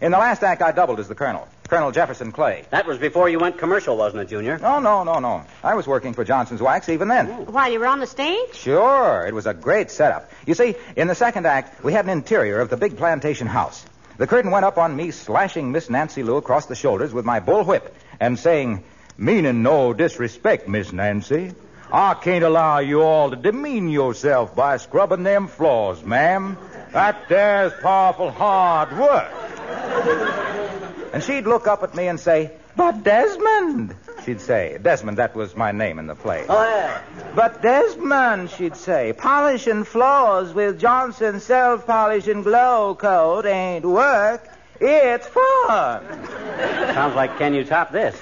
In 0.00 0.10
the 0.10 0.16
last 0.16 0.42
act, 0.42 0.62
I 0.62 0.72
doubled 0.72 1.00
as 1.00 1.08
the 1.08 1.14
colonel, 1.14 1.46
Colonel 1.68 1.90
Jefferson 1.92 2.32
Clay. 2.32 2.64
That 2.70 2.86
was 2.86 2.96
before 2.96 3.28
you 3.28 3.38
went 3.38 3.58
commercial, 3.58 3.94
wasn't 3.94 4.22
it, 4.22 4.28
Junior? 4.30 4.56
No, 4.56 4.78
no, 4.78 5.04
no, 5.04 5.18
no. 5.18 5.44
I 5.62 5.74
was 5.74 5.86
working 5.86 6.14
for 6.14 6.24
Johnson's 6.24 6.62
Wax 6.62 6.88
even 6.88 7.08
then. 7.08 7.26
While 7.44 7.70
you 7.70 7.78
were 7.78 7.86
on 7.86 8.00
the 8.00 8.06
stage? 8.06 8.54
Sure, 8.54 9.26
it 9.26 9.34
was 9.34 9.44
a 9.44 9.52
great 9.52 9.90
setup. 9.90 10.30
You 10.46 10.54
see, 10.54 10.76
in 10.96 11.08
the 11.08 11.14
second 11.14 11.46
act, 11.46 11.84
we 11.84 11.92
had 11.92 12.06
an 12.06 12.10
interior 12.10 12.60
of 12.60 12.70
the 12.70 12.78
big 12.78 12.96
plantation 12.96 13.48
house. 13.48 13.84
The 14.16 14.26
curtain 14.26 14.50
went 14.50 14.64
up 14.64 14.78
on 14.78 14.96
me 14.96 15.10
slashing 15.10 15.72
Miss 15.72 15.90
Nancy 15.90 16.22
Lou 16.22 16.36
across 16.36 16.64
the 16.64 16.74
shoulders 16.74 17.12
with 17.12 17.26
my 17.26 17.40
bull 17.40 17.64
whip 17.64 17.94
and 18.18 18.38
saying, 18.38 18.82
Meaning 19.18 19.62
no 19.62 19.92
disrespect, 19.92 20.66
Miss 20.66 20.90
Nancy. 20.90 21.52
I 21.92 22.14
can't 22.14 22.44
allow 22.44 22.78
you 22.78 23.02
all 23.02 23.30
to 23.30 23.36
demean 23.36 23.88
yourself 23.88 24.54
by 24.54 24.76
scrubbing 24.76 25.24
them 25.24 25.48
floors, 25.48 26.04
ma'am. 26.04 26.56
That 26.92 27.28
there's 27.28 27.72
powerful 27.82 28.30
hard 28.30 28.96
work. 28.96 29.30
And 31.12 31.22
she'd 31.22 31.46
look 31.46 31.66
up 31.66 31.82
at 31.82 31.94
me 31.94 32.06
and 32.06 32.20
say, 32.20 32.52
But 32.76 33.02
Desmond, 33.02 33.96
she'd 34.24 34.40
say. 34.40 34.78
Desmond, 34.80 35.18
that 35.18 35.34
was 35.34 35.56
my 35.56 35.72
name 35.72 35.98
in 35.98 36.06
the 36.06 36.14
play. 36.14 36.46
Oh, 36.48 36.62
yeah. 36.62 37.02
But 37.34 37.60
Desmond, 37.60 38.50
she'd 38.50 38.76
say, 38.76 39.12
polishing 39.12 39.82
floors 39.82 40.52
with 40.54 40.80
Johnson 40.80 41.40
self 41.40 41.86
polishing 41.86 42.42
Glo-Coat 42.42 43.46
ain't 43.46 43.84
work. 43.84 44.48
It's 44.80 45.26
fun. 45.26 46.28
Sounds 46.94 47.14
like 47.16 47.36
can 47.36 47.52
you 47.52 47.64
top 47.64 47.90
this? 47.90 48.18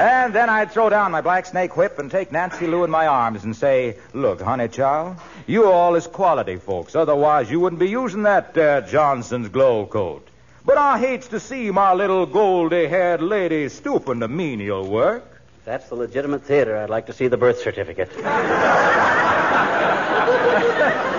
And 0.00 0.34
then 0.34 0.48
I'd 0.48 0.70
throw 0.70 0.88
down 0.88 1.12
my 1.12 1.20
black 1.20 1.44
snake 1.44 1.76
whip 1.76 1.98
and 1.98 2.10
take 2.10 2.32
Nancy 2.32 2.66
Lou 2.66 2.84
in 2.84 2.90
my 2.90 3.06
arms 3.06 3.44
and 3.44 3.54
say, 3.54 3.98
Look, 4.14 4.40
honey 4.40 4.68
child, 4.68 5.18
you 5.46 5.70
all 5.70 5.94
is 5.94 6.06
quality 6.06 6.56
folks. 6.56 6.96
Otherwise, 6.96 7.50
you 7.50 7.60
wouldn't 7.60 7.80
be 7.80 7.90
using 7.90 8.22
that 8.22 8.56
uh, 8.56 8.80
Johnson's 8.80 9.50
Glo-Coat. 9.50 10.26
But 10.64 10.78
I 10.78 10.98
hates 10.98 11.28
to 11.28 11.38
see 11.38 11.70
my 11.70 11.92
little 11.92 12.24
goldy 12.24 12.86
haired 12.86 13.20
lady 13.20 13.68
stooping 13.68 14.20
to 14.20 14.28
menial 14.28 14.88
work. 14.88 15.42
If 15.58 15.66
that's 15.66 15.90
the 15.90 15.96
legitimate 15.96 16.44
theater. 16.44 16.78
I'd 16.78 16.88
like 16.88 17.04
to 17.08 17.12
see 17.12 17.28
the 17.28 17.36
birth 17.36 17.60
certificate. 17.60 18.10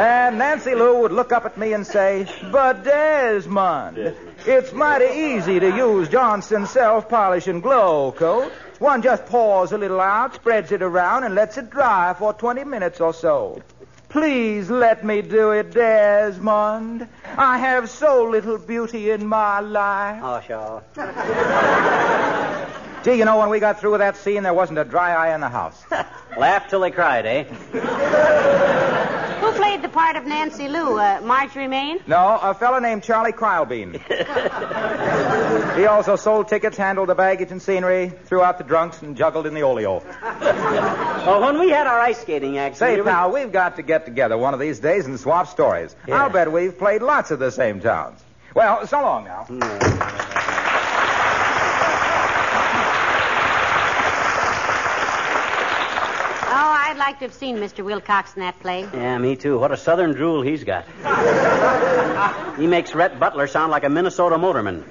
And 0.00 0.38
Nancy 0.38 0.74
Lou 0.74 1.00
would 1.00 1.12
look 1.12 1.32
up 1.32 1.44
at 1.44 1.58
me 1.58 1.72
and 1.72 1.86
say, 1.86 2.26
But 2.52 2.84
Desmond, 2.84 4.14
it's 4.46 4.72
mighty 4.72 5.06
easy 5.06 5.60
to 5.60 5.68
use 5.76 6.08
Johnson's 6.08 6.70
self 6.70 7.08
polishing 7.08 7.60
Glo-Coat. 7.60 8.52
One 8.78 9.02
just 9.02 9.26
pours 9.26 9.72
a 9.72 9.78
little 9.78 10.00
out, 10.00 10.34
spreads 10.34 10.72
it 10.72 10.80
around, 10.82 11.24
and 11.24 11.34
lets 11.34 11.58
it 11.58 11.70
dry 11.70 12.14
for 12.18 12.32
20 12.32 12.64
minutes 12.64 13.00
or 13.00 13.12
so. 13.12 13.62
Please 14.08 14.70
let 14.70 15.04
me 15.04 15.22
do 15.22 15.50
it, 15.52 15.72
Desmond. 15.72 17.06
I 17.36 17.58
have 17.58 17.88
so 17.90 18.24
little 18.24 18.58
beauty 18.58 19.10
in 19.10 19.26
my 19.26 19.60
life. 19.60 20.20
Oh, 20.22 20.40
sure. 20.46 20.82
Gee, 23.04 23.14
you 23.18 23.24
know, 23.24 23.38
when 23.38 23.48
we 23.50 23.60
got 23.60 23.80
through 23.80 23.92
with 23.92 24.00
that 24.00 24.16
scene, 24.16 24.42
there 24.42 24.52
wasn't 24.52 24.78
a 24.78 24.84
dry 24.84 25.12
eye 25.12 25.34
in 25.34 25.40
the 25.40 25.48
house. 25.48 25.82
Laugh 26.36 26.68
till 26.68 26.80
they 26.80 26.90
cried, 26.90 27.24
eh? 27.24 27.44
Who 29.60 29.66
played 29.66 29.82
the 29.82 29.90
part 29.90 30.16
of 30.16 30.24
Nancy 30.24 30.68
Lou? 30.68 30.96
Uh, 30.98 31.20
Marjorie 31.22 31.68
Main? 31.68 32.00
No, 32.06 32.38
a 32.40 32.54
fellow 32.54 32.78
named 32.78 33.02
Charlie 33.02 33.32
Crylebean. 33.32 33.92
he 35.76 35.84
also 35.84 36.16
sold 36.16 36.48
tickets, 36.48 36.78
handled 36.78 37.10
the 37.10 37.14
baggage 37.14 37.50
and 37.50 37.60
scenery, 37.60 38.08
threw 38.24 38.40
out 38.40 38.56
the 38.56 38.64
drunks, 38.64 39.02
and 39.02 39.14
juggled 39.14 39.46
in 39.46 39.52
the 39.52 39.62
oleo. 39.62 40.02
well, 40.40 41.42
when 41.42 41.58
we 41.60 41.68
had 41.68 41.86
our 41.86 42.00
ice 42.00 42.18
skating 42.22 42.56
act, 42.56 42.78
Say, 42.78 42.92
Junior, 42.96 43.04
we- 43.04 43.10
pal, 43.10 43.32
we've 43.32 43.52
got 43.52 43.76
to 43.76 43.82
get 43.82 44.06
together 44.06 44.38
one 44.38 44.54
of 44.54 44.60
these 44.60 44.78
days 44.80 45.04
and 45.04 45.20
swap 45.20 45.46
stories. 45.46 45.94
Yeah. 46.08 46.22
I'll 46.22 46.30
bet 46.30 46.50
we've 46.50 46.78
played 46.78 47.02
lots 47.02 47.30
of 47.30 47.38
the 47.38 47.50
same 47.50 47.80
towns. 47.80 48.18
Well, 48.54 48.86
so 48.86 49.02
long 49.02 49.24
now. 49.24 49.46
Oh, 49.50 50.19
Oh, 56.62 56.62
I'd 56.62 56.98
like 56.98 57.20
to 57.20 57.24
have 57.24 57.32
seen 57.32 57.56
Mr. 57.56 57.82
Wilcox 57.82 58.34
in 58.34 58.40
that 58.40 58.60
play. 58.60 58.82
Yeah, 58.92 59.16
me 59.16 59.34
too. 59.34 59.58
What 59.58 59.72
a 59.72 59.78
southern 59.78 60.12
drool 60.12 60.42
he's 60.42 60.62
got. 60.62 60.84
he 62.58 62.66
makes 62.66 62.94
Rhett 62.94 63.18
Butler 63.18 63.46
sound 63.46 63.70
like 63.70 63.84
a 63.84 63.88
Minnesota 63.88 64.36
motorman. 64.36 64.86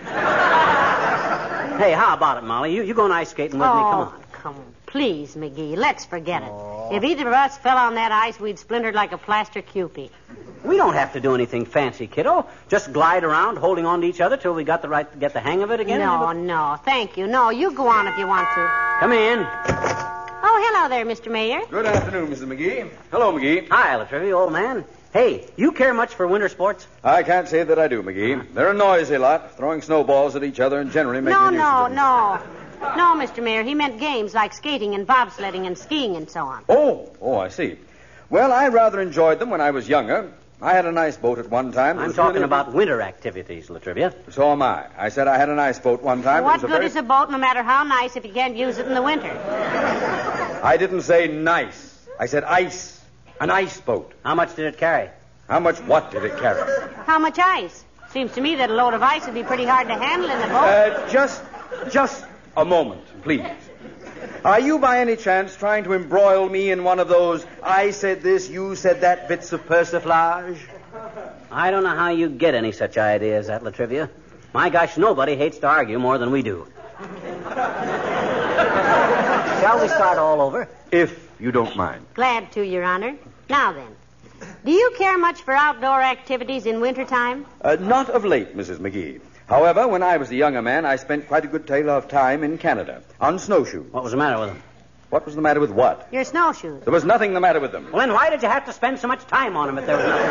hey, 1.78 1.92
how 1.92 2.16
about 2.16 2.40
it, 2.40 2.44
Molly? 2.44 2.74
You, 2.74 2.82
you 2.82 2.96
going 2.96 3.12
ice 3.12 3.30
skating 3.30 3.60
with 3.60 3.68
me? 3.68 3.72
Come 3.72 3.84
oh, 3.84 4.02
on. 4.02 4.24
come 4.32 4.56
on. 4.56 4.74
Please, 4.88 5.36
McGee, 5.36 5.78
let's 5.78 6.06
forget 6.06 6.42
it. 6.42 6.52
If 6.92 7.04
either 7.04 7.28
of 7.28 7.34
us 7.36 7.56
fell 7.60 7.78
on 7.78 7.94
that 7.94 8.12
ice, 8.12 8.40
we'd 8.40 8.58
splintered 8.58 8.96
like 8.96 9.12
a 9.12 9.20
plaster 9.20 9.62
kewpie. 9.62 10.10
We 10.66 10.76
don't 10.76 10.96
have 10.96 11.14
to 11.14 11.20
do 11.20 11.36
anything 11.36 11.66
fancy, 11.66 12.08
kiddo. 12.08 12.48
Just 12.68 12.92
glide 12.92 13.24
around, 13.24 13.60
holding 13.60 13.86
on 13.86 14.02
to 14.02 14.08
each 14.08 14.22
other 14.22 14.38
till 14.38 14.56
we 14.56 14.64
got 14.64 14.82
the 14.82 14.90
right 14.90 15.20
get 15.20 15.34
the 15.34 15.40
hang 15.40 15.62
of 15.62 15.70
it 15.70 15.80
again. 15.80 16.00
No, 16.00 16.32
no, 16.32 16.80
thank 16.84 17.16
you. 17.16 17.28
No, 17.28 17.52
you 17.52 17.72
go 17.74 17.88
on 17.88 18.08
if 18.08 18.18
you 18.18 18.26
want 18.26 18.48
to. 18.56 18.98
Come 19.00 19.14
in. 19.14 19.46
Oh, 20.62 20.74
hello 20.74 20.90
there, 20.90 21.06
Mr. 21.06 21.32
Mayor. 21.32 21.62
Good 21.72 21.86
afternoon, 21.86 22.28
Mrs. 22.28 22.46
McGee. 22.46 22.92
Hello, 23.12 23.32
McGee. 23.32 23.70
Hi, 23.70 23.96
La 23.96 24.04
Trivia, 24.04 24.36
old 24.36 24.52
man. 24.52 24.84
Hey, 25.14 25.48
you 25.56 25.72
care 25.72 25.94
much 25.94 26.16
for 26.16 26.28
winter 26.28 26.50
sports? 26.50 26.86
I 27.02 27.24
can't 27.24 27.48
say 27.48 27.64
that 27.64 27.80
I 27.80 27.88
do, 27.88 28.04
McGee. 28.04 28.36
Uh-huh. 28.36 28.46
They're 28.54 28.72
a 28.72 28.74
noisy 28.74 29.18
lot, 29.18 29.56
throwing 29.56 29.82
snowballs 29.82 30.36
at 30.36 30.44
each 30.44 30.60
other 30.60 30.82
and 30.82 30.92
generally 30.92 31.22
making 31.22 31.40
No, 31.40 31.50
no, 31.50 31.88
no. 31.88 32.42
No, 32.82 33.16
Mr. 33.16 33.42
Mayor, 33.42 33.64
he 33.64 33.74
meant 33.74 34.02
games 34.02 34.34
like 34.34 34.54
skating 34.54 34.96
and 34.96 35.08
bobsledding 35.08 35.66
and 35.66 35.78
skiing 35.78 36.18
and 36.18 36.30
so 36.30 36.42
on. 36.42 36.66
Oh, 36.68 37.10
oh, 37.22 37.38
I 37.38 37.48
see. 37.48 37.78
Well, 38.30 38.52
I 38.52 38.68
rather 38.68 39.00
enjoyed 39.00 39.40
them 39.40 39.52
when 39.52 39.62
I 39.62 39.72
was 39.72 39.88
younger. 39.88 40.30
I 40.62 40.74
had 40.74 40.86
an 40.86 40.98
ice 40.98 41.16
boat 41.16 41.40
at 41.40 41.50
one 41.50 41.72
time. 41.72 42.00
I'm 42.00 42.12
talking 42.12 42.34
really 42.34 42.44
about 42.44 42.74
winter 42.74 43.02
activities, 43.02 43.70
La 43.70 43.80
Trivia. 43.80 44.14
So 44.30 44.52
am 44.52 44.62
I. 44.62 44.88
I 44.98 45.08
said 45.08 45.30
I 45.30 45.38
had 45.38 45.48
an 45.48 45.58
ice 45.58 45.80
boat 45.80 46.02
one 46.04 46.22
time. 46.22 46.44
It 46.44 46.48
what 46.48 46.60
good 46.60 46.70
very- 46.70 46.86
is 46.86 46.98
a 46.98 47.02
boat, 47.02 47.32
no 47.32 47.38
matter 47.38 47.64
how 47.64 47.84
nice, 47.84 48.18
if 48.18 48.26
you 48.26 48.34
can't 48.34 48.58
use 48.58 48.78
it 48.78 48.86
in 48.86 48.94
the 48.94 49.02
winter? 49.02 49.30
I 50.64 50.78
didn't 50.78 51.02
say 51.02 51.28
nice. 51.28 52.08
I 52.20 52.26
said 52.26 52.44
ice. 52.44 53.02
An 53.40 53.50
ice 53.50 53.80
boat. 53.80 54.14
How 54.24 54.36
much 54.36 54.56
did 54.56 54.66
it 54.66 54.78
carry? 54.78 55.10
How 55.48 55.60
much 55.60 55.78
what 55.80 56.12
did 56.12 56.24
it 56.24 56.38
carry? 56.38 56.62
How 57.06 57.20
much 57.20 57.40
ice? 57.40 57.86
Seems 58.12 58.34
to 58.34 58.42
me 58.42 58.56
that 58.56 58.70
a 58.70 58.74
load 58.74 58.94
of 58.94 59.02
ice 59.02 59.26
would 59.26 59.36
be 59.36 59.44
pretty 59.44 59.66
hard 59.66 59.88
to 59.88 59.96
handle 59.96 60.30
in 60.30 60.40
the 60.40 60.48
boat. 60.48 60.56
Uh, 60.56 61.10
just, 61.10 61.42
just 61.92 62.26
a 62.58 62.66
moment, 62.66 63.04
please. 63.24 63.46
Are 64.44 64.60
you 64.60 64.80
by 64.80 65.00
any 65.00 65.16
chance 65.16 65.56
trying 65.56 65.84
to 65.86 65.94
embroil 65.94 66.50
me 66.50 66.72
in 66.72 66.84
one 66.84 67.00
of 67.00 67.08
those 67.08 67.46
I 67.64 67.92
said 67.92 68.22
this, 68.22 68.50
you 68.50 68.76
said 68.76 69.02
that 69.02 69.28
bits 69.28 69.54
of 69.54 69.66
persiflage? 69.66 70.60
I 71.52 71.72
don't 71.72 71.84
know 71.84 71.96
how 71.96 72.10
you 72.10 72.30
get 72.30 72.56
any 72.56 72.72
such 72.72 72.98
ideas, 72.98 73.48
that 73.48 73.64
La 73.64 73.72
Trivia. 73.72 74.10
My 74.54 74.70
gosh, 74.70 74.98
nobody 74.98 75.36
hates 75.36 75.60
to 75.60 75.68
argue 75.68 76.00
more 76.00 76.18
than 76.18 76.32
we 76.32 76.42
do. 76.42 76.68
Shall 79.60 79.82
we 79.82 79.88
start 79.90 80.18
all 80.18 80.40
over? 80.42 80.70
If 80.92 81.30
you 81.40 81.52
don't 81.52 81.76
mind. 81.76 82.06
Glad 82.14 82.52
to, 82.54 82.66
Your 82.66 82.84
Honor. 82.84 83.16
Now 83.50 83.74
then, 83.74 83.96
do 84.64 84.72
you 84.72 84.94
care 84.98 85.18
much 85.18 85.42
for 85.42 85.54
outdoor 85.54 86.02
activities 86.02 86.66
in 86.66 86.80
wintertime? 86.80 87.46
Uh, 87.62 87.76
not 87.80 88.10
of 88.10 88.24
late, 88.24 88.56
Mrs. 88.56 88.78
McGee. 88.78 89.20
However, 89.48 89.88
when 89.88 90.02
I 90.02 90.18
was 90.18 90.30
a 90.32 90.36
younger 90.36 90.62
man, 90.62 90.86
I 90.86 90.96
spent 90.96 91.28
quite 91.28 91.44
a 91.44 91.48
good 91.48 91.66
deal 91.66 91.90
of 91.90 92.08
time 92.08 92.44
in 92.44 92.58
Canada 92.58 93.02
on 93.20 93.40
snowshoes. 93.40 93.92
What 93.92 94.04
was 94.04 94.12
the 94.12 94.18
matter 94.18 94.40
with 94.40 94.50
them? 94.50 94.64
What 95.10 95.26
was 95.26 95.36
the 95.36 95.42
matter 95.42 95.60
with 95.60 95.72
what? 95.72 96.08
Your 96.12 96.24
snowshoes. 96.24 96.84
There 96.84 96.94
was 96.94 97.04
nothing 97.04 97.34
the 97.34 97.40
matter 97.40 97.60
with 97.60 97.72
them. 97.72 97.92
Well, 97.92 98.06
then 98.06 98.14
why 98.14 98.30
did 98.30 98.44
you 98.44 98.48
have 98.48 98.66
to 98.68 98.74
spend 98.74 99.00
so 99.00 99.08
much 99.08 99.26
time 99.26 99.58
on 99.58 99.68
them 99.68 99.78
if 99.78 99.86
there 99.88 99.98
was 99.98 100.06
nothing? 100.06 100.28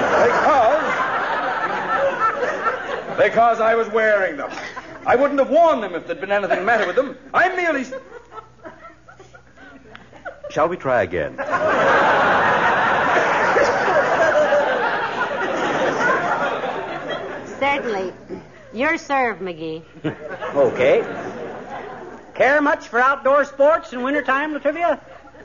Because. 3.17 3.25
Because 3.25 3.61
I 3.61 3.75
was 3.75 3.89
wearing 3.89 4.37
them. 4.37 4.51
I 5.05 5.17
wouldn't 5.17 5.41
have 5.41 5.51
worn 5.51 5.81
them 5.81 5.95
if 5.95 6.07
there'd 6.07 6.21
been 6.21 6.31
anything 6.31 6.61
the 6.61 6.65
matter 6.65 6.87
with 6.87 6.95
them. 6.95 7.19
I 7.35 7.49
merely. 7.57 7.85
Shall 10.51 10.69
we 10.69 10.77
try 10.77 11.03
again? 11.03 11.37
Certainly. 17.59 18.13
You're 18.73 18.99
served, 18.99 19.41
McGee. 19.41 19.83
Okay. 20.55 21.03
Care 22.35 22.61
much 22.63 22.89
for 22.89 23.01
outdoor 23.01 23.45
sports 23.45 23.93
in 23.93 24.03
wintertime, 24.03 24.53
La 24.53 24.59
Trivia? 24.61 25.01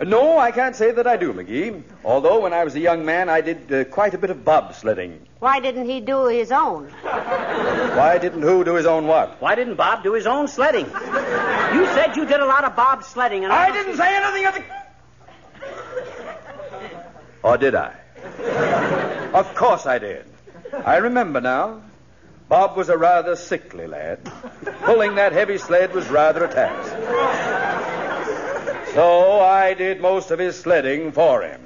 No, 0.05 0.37
I 0.37 0.51
can't 0.51 0.75
say 0.75 0.91
that 0.91 1.05
I 1.05 1.17
do, 1.17 1.33
McGee. 1.33 1.83
Although 2.03 2.41
when 2.41 2.53
I 2.53 2.63
was 2.63 2.75
a 2.75 2.79
young 2.79 3.05
man, 3.05 3.29
I 3.29 3.41
did 3.41 3.71
uh, 3.71 3.83
quite 3.85 4.13
a 4.13 4.17
bit 4.17 4.29
of 4.29 4.37
bobsledding. 4.37 5.17
Why 5.39 5.59
didn't 5.59 5.85
he 5.89 5.99
do 6.01 6.27
his 6.27 6.51
own? 6.51 6.89
Why 7.03 8.17
didn't 8.19 8.41
who 8.41 8.63
do 8.63 8.75
his 8.75 8.85
own 8.85 9.07
what? 9.07 9.41
Why 9.41 9.55
didn't 9.55 9.75
Bob 9.75 10.03
do 10.03 10.13
his 10.13 10.25
own 10.25 10.47
sledding? 10.47 10.85
You 10.85 11.85
said 11.93 12.15
you 12.15 12.25
did 12.25 12.39
a 12.39 12.45
lot 12.45 12.63
of 12.63 12.75
Bob 12.75 13.03
sledding, 13.03 13.43
and 13.43 13.53
I, 13.53 13.67
I 13.67 13.71
didn't 13.71 13.97
say 13.97 14.15
anything 14.15 14.45
of 14.45 14.53
the. 14.55 14.82
Or 17.43 17.57
did 17.57 17.75
I? 17.75 17.93
of 19.33 19.53
course 19.55 19.85
I 19.85 19.99
did. 19.99 20.25
I 20.85 20.97
remember 20.97 21.41
now. 21.41 21.81
Bob 22.49 22.75
was 22.77 22.89
a 22.89 22.97
rather 22.97 23.35
sickly 23.35 23.87
lad. 23.87 24.19
Pulling 24.83 25.15
that 25.15 25.31
heavy 25.33 25.57
sled 25.57 25.93
was 25.93 26.07
rather 26.09 26.45
a 26.45 26.53
task. 26.53 26.91
So 28.93 29.39
I 29.39 29.73
did 29.73 30.01
most 30.01 30.29
of 30.31 30.39
his 30.39 30.59
sledding 30.59 31.11
for 31.11 31.41
him. 31.41 31.59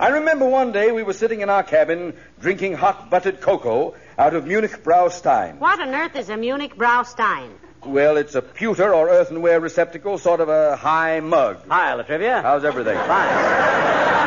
I 0.00 0.08
remember 0.08 0.46
one 0.46 0.72
day 0.72 0.92
we 0.92 1.02
were 1.02 1.12
sitting 1.12 1.40
in 1.40 1.50
our 1.50 1.62
cabin 1.62 2.14
drinking 2.40 2.74
hot 2.74 3.10
buttered 3.10 3.40
cocoa 3.40 3.94
out 4.16 4.34
of 4.34 4.46
Munich 4.46 4.82
Braustein. 4.84 5.58
What 5.58 5.80
on 5.80 5.94
earth 5.94 6.16
is 6.16 6.30
a 6.30 6.36
Munich 6.36 6.76
Braustein? 6.76 7.50
Well, 7.84 8.16
it's 8.16 8.34
a 8.34 8.42
pewter 8.42 8.94
or 8.94 9.08
earthenware 9.08 9.60
receptacle, 9.60 10.18
sort 10.18 10.40
of 10.40 10.48
a 10.48 10.76
high 10.76 11.20
mug. 11.20 11.58
Hi, 11.68 11.94
La 11.94 12.02
Trivia. 12.02 12.42
How's 12.42 12.64
everything? 12.64 12.96
Fine. 12.96 14.17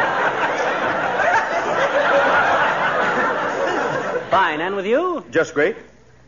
Fine, 4.31 4.61
and 4.61 4.77
with 4.77 4.85
you? 4.85 5.25
Just 5.29 5.53
great. 5.53 5.75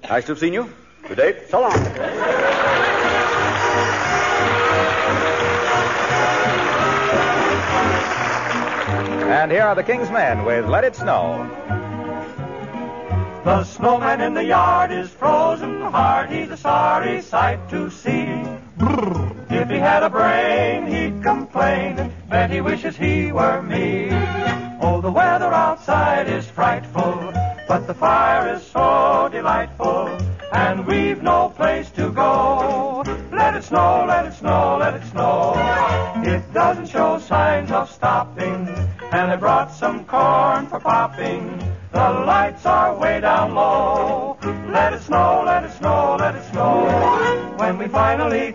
Nice 0.10 0.26
to 0.26 0.34
have 0.34 0.40
seen 0.40 0.52
you. 0.52 0.70
Good 1.08 1.16
day. 1.16 1.42
So 1.48 1.62
long. 1.62 1.72
And 9.32 9.50
here 9.50 9.64
are 9.64 9.74
the 9.74 9.84
King's 9.84 10.12
Men 10.12 10.44
with 10.44 10.66
Let 10.68 10.84
It 10.84 10.98
Snow. 10.98 11.50
The 13.46 13.64
snowman 13.64 14.20
in 14.20 14.34
the 14.34 14.44
yard 14.44 14.92
is 14.92 15.10
frozen 15.10 15.80
hard. 15.80 16.30
He's 16.30 16.50
a 16.50 16.58
sorry 16.58 17.22
sight 17.22 17.70
to 17.70 17.90
see. 17.90 18.44
If 19.50 19.70
he 19.70 19.78
had 19.78 20.04
a 20.04 20.10
brain, 20.10 20.88
he'd 20.88 21.24
complain. 21.24 22.12
Bet 22.30 22.52
he 22.52 22.60
wishes 22.60 22.98
he 22.98 23.32
were 23.32 23.62
me. 23.62 24.10
Oh, 24.82 25.00
the 25.02 25.12
weather 25.12 25.54
outside 25.54 26.28
is 26.28 26.46
frightful, 26.46 27.32
but 27.68 27.88
the 27.88 27.94
fire 27.94 28.54
is 28.54 28.64
so 28.66 29.30
delightful, 29.32 30.08
and 30.52 30.86
we've 30.86 31.22
no 31.22 31.50
place 31.56 31.90
to 31.92 32.10
go. 32.12 33.04
Let 33.32 33.56
it 33.56 33.64
snow, 33.64 34.06
let 34.08 34.26
it 34.26 34.34
snow, 34.34 34.78
let 34.80 34.94
it 34.96 35.04
snow. 35.08 35.54
It 36.24 36.54
doesn't 36.54 36.88
show 36.88 37.20
signs 37.20 37.72
of 37.72 37.90
stopping, 37.90 38.68
and 39.12 39.32
I 39.32 39.36
brought 39.36 39.72
some 39.72 40.06
corn 40.06 40.68
for 40.68 40.80
popping. 40.80 41.60
The 41.92 42.10
lights 42.26 42.66
are 42.66 42.98
way 42.98 43.22
down 43.22 43.56
low. 43.56 44.38
Let 44.72 44.94
it 44.94 45.02
snow, 45.02 45.44
let 45.46 45.64
it 45.64 45.72
snow, 45.74 46.18
let 46.20 46.36
it 46.36 46.44
snow. 46.52 47.54
When 47.58 47.78
we 47.78 47.88
finally 47.88 48.53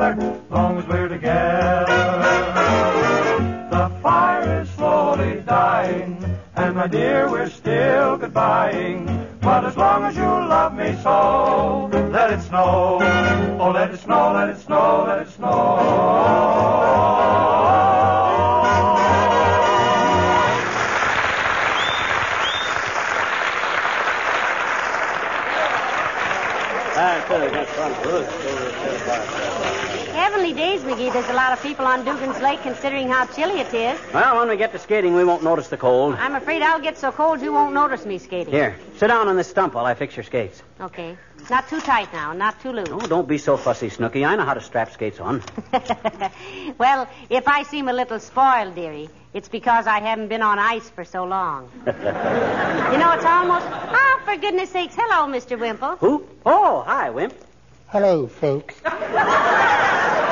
as 0.00 0.50
long 0.50 0.78
as 0.78 0.86
we're 0.86 1.08
together. 1.08 1.84
The 3.70 3.90
fire 4.02 4.62
is 4.62 4.70
slowly 4.70 5.42
dying, 5.42 6.24
and 6.56 6.76
my 6.76 6.86
dear, 6.86 7.30
we're 7.30 7.50
still 7.50 8.16
goodbying. 8.16 9.40
But 9.40 9.64
as 9.66 9.76
long 9.76 10.04
as 10.04 10.16
you 10.16 10.22
love 10.22 10.74
me 10.74 10.96
so, 11.02 11.90
let 12.10 12.32
it 12.32 12.40
snow. 12.42 12.98
Oh, 13.60 13.70
let 13.70 13.90
it 13.90 14.00
snow, 14.00 14.32
let 14.32 14.48
it 14.48 14.60
snow, 14.60 15.04
let 15.06 15.26
it 15.26 15.30
snow. 15.30 17.02
Heavenly 30.42 30.60
days, 30.60 30.80
McGee. 30.80 31.12
There's 31.12 31.28
a 31.28 31.34
lot 31.34 31.52
of 31.52 31.62
people 31.62 31.86
on 31.86 32.04
Dugan's 32.04 32.40
Lake 32.40 32.60
considering 32.62 33.08
how 33.08 33.26
chilly 33.26 33.60
it 33.60 33.72
is. 33.72 34.00
Well, 34.12 34.38
when 34.38 34.48
we 34.48 34.56
get 34.56 34.72
to 34.72 34.78
skating, 34.80 35.14
we 35.14 35.22
won't 35.22 35.44
notice 35.44 35.68
the 35.68 35.76
cold. 35.76 36.16
I'm 36.16 36.34
afraid 36.34 36.62
I'll 36.62 36.80
get 36.80 36.98
so 36.98 37.12
cold 37.12 37.40
you 37.40 37.52
won't 37.52 37.72
notice 37.72 38.04
me 38.04 38.18
skating. 38.18 38.52
Here, 38.52 38.76
sit 38.96 39.06
down 39.06 39.28
on 39.28 39.36
this 39.36 39.46
stump 39.46 39.74
while 39.74 39.86
I 39.86 39.94
fix 39.94 40.16
your 40.16 40.24
skates. 40.24 40.60
Okay. 40.80 41.16
Not 41.48 41.68
too 41.68 41.80
tight 41.80 42.12
now, 42.12 42.32
not 42.32 42.60
too 42.60 42.72
loose. 42.72 42.88
Oh, 42.90 43.06
don't 43.06 43.28
be 43.28 43.38
so 43.38 43.56
fussy, 43.56 43.88
Snooky. 43.88 44.24
I 44.24 44.34
know 44.34 44.44
how 44.44 44.54
to 44.54 44.60
strap 44.60 44.90
skates 44.90 45.20
on. 45.20 45.44
well, 46.76 47.08
if 47.30 47.46
I 47.46 47.62
seem 47.62 47.86
a 47.86 47.92
little 47.92 48.18
spoiled, 48.18 48.74
dearie, 48.74 49.10
it's 49.34 49.48
because 49.48 49.86
I 49.86 50.00
haven't 50.00 50.26
been 50.26 50.42
on 50.42 50.58
ice 50.58 50.90
for 50.90 51.04
so 51.04 51.22
long. 51.22 51.70
you 51.86 51.92
know, 51.92 53.12
it's 53.12 53.24
almost. 53.24 53.66
Oh, 53.70 54.20
for 54.24 54.36
goodness 54.36 54.70
sakes. 54.70 54.96
Hello, 54.96 55.32
Mr. 55.32 55.56
Wimple. 55.56 55.98
Who? 55.98 56.26
Oh, 56.44 56.82
hi, 56.84 57.10
Wimp. 57.10 57.32
Hello, 57.86 58.26
folks. 58.26 58.74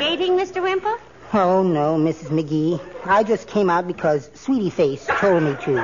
Skating, 0.00 0.32
Mr. 0.38 0.62
Wimple? 0.62 0.96
Oh, 1.34 1.62
no, 1.62 1.98
Mrs. 1.98 2.28
McGee. 2.30 2.80
I 3.04 3.22
just 3.22 3.46
came 3.46 3.68
out 3.68 3.86
because 3.86 4.30
Sweetie 4.32 4.70
Face 4.70 5.06
told 5.18 5.42
me 5.42 5.54
to. 5.64 5.78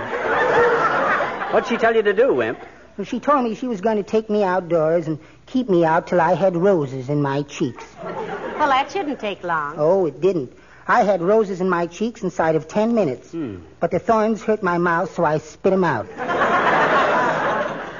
What'd 1.53 1.69
she 1.69 1.77
tell 1.77 1.95
you 1.95 2.01
to 2.01 2.15
do, 2.15 2.33
Wimp? 2.33 2.59
Well, 2.97 3.05
She 3.05 3.21
told 3.21 3.45
me 3.45 3.55
she 3.55 3.67
was 3.67 3.83
going 3.83 3.99
to 3.99 4.03
take 4.03 4.31
me 4.31 4.43
outdoors 4.43 5.07
and 5.07 5.19
keep 5.45 5.69
me 5.69 5.85
out 5.85 6.07
till 6.07 6.19
I 6.19 6.33
had 6.33 6.57
roses 6.57 7.11
in 7.11 7.21
my 7.21 7.43
cheeks. 7.43 7.85
Well, 8.03 8.71
that 8.71 8.91
shouldn't 8.91 9.21
take 9.21 9.45
long. 9.45 9.75
Oh, 9.77 10.07
it 10.07 10.19
didn't. 10.23 10.51
I 10.89 11.03
had 11.05 11.21
roses 11.21 11.61
in 11.61 11.69
my 11.69 11.87
cheeks 11.87 12.23
inside 12.23 12.55
of 12.57 12.69
ten 12.69 12.95
minutes. 12.95 13.33
Hmm. 13.33 13.57
But 13.81 13.91
the 13.91 13.99
thorns 13.99 14.43
hurt 14.43 14.63
my 14.63 14.79
mouth, 14.79 15.15
so 15.15 15.27
I 15.27 15.37
spit 15.37 15.75
'em 15.75 15.85
out. 15.85 16.07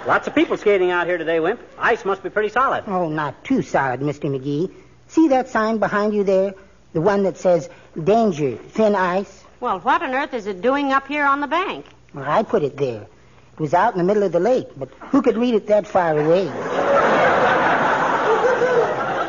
Lots 0.07 0.27
of 0.29 0.35
people 0.35 0.57
skating 0.57 0.91
out 0.93 1.07
here 1.07 1.19
today, 1.19 1.41
Wimp. 1.41 1.61
Ice 1.79 2.07
must 2.07 2.23
be 2.23 2.31
pretty 2.31 2.49
solid. 2.49 2.85
Oh, 2.87 3.11
not 3.11 3.45
too 3.45 3.61
solid, 3.61 4.01
Mr. 4.01 4.31
McGee. 4.31 4.73
See 5.09 5.29
that 5.29 5.49
sign 5.49 5.79
behind 5.79 6.15
you 6.15 6.25
there? 6.25 6.55
The 6.93 7.01
one 7.01 7.25
that 7.25 7.37
says, 7.37 7.69
Danger, 8.03 8.57
thin 8.57 8.95
ice? 8.95 9.45
Well, 9.61 9.81
what 9.81 10.03
on 10.03 10.15
earth 10.15 10.35
is 10.35 10.47
it 10.47 10.61
doing 10.61 10.93
up 10.93 11.07
here 11.07 11.25
on 11.25 11.41
the 11.41 11.47
bank? 11.47 11.87
Well, 12.15 12.29
I 12.29 12.43
put 12.43 12.63
it 12.63 12.77
there. 12.77 13.07
It 13.53 13.61
was 13.61 13.75
out 13.75 13.93
in 13.93 13.99
the 13.99 14.05
middle 14.05 14.23
of 14.23 14.33
the 14.33 14.41
lake, 14.41 14.69
but 14.77 14.91
who 15.11 15.23
could 15.23 15.37
read 15.37 15.55
it 15.55 15.67
that 15.69 15.87
far 15.87 16.19
away? 16.19 16.47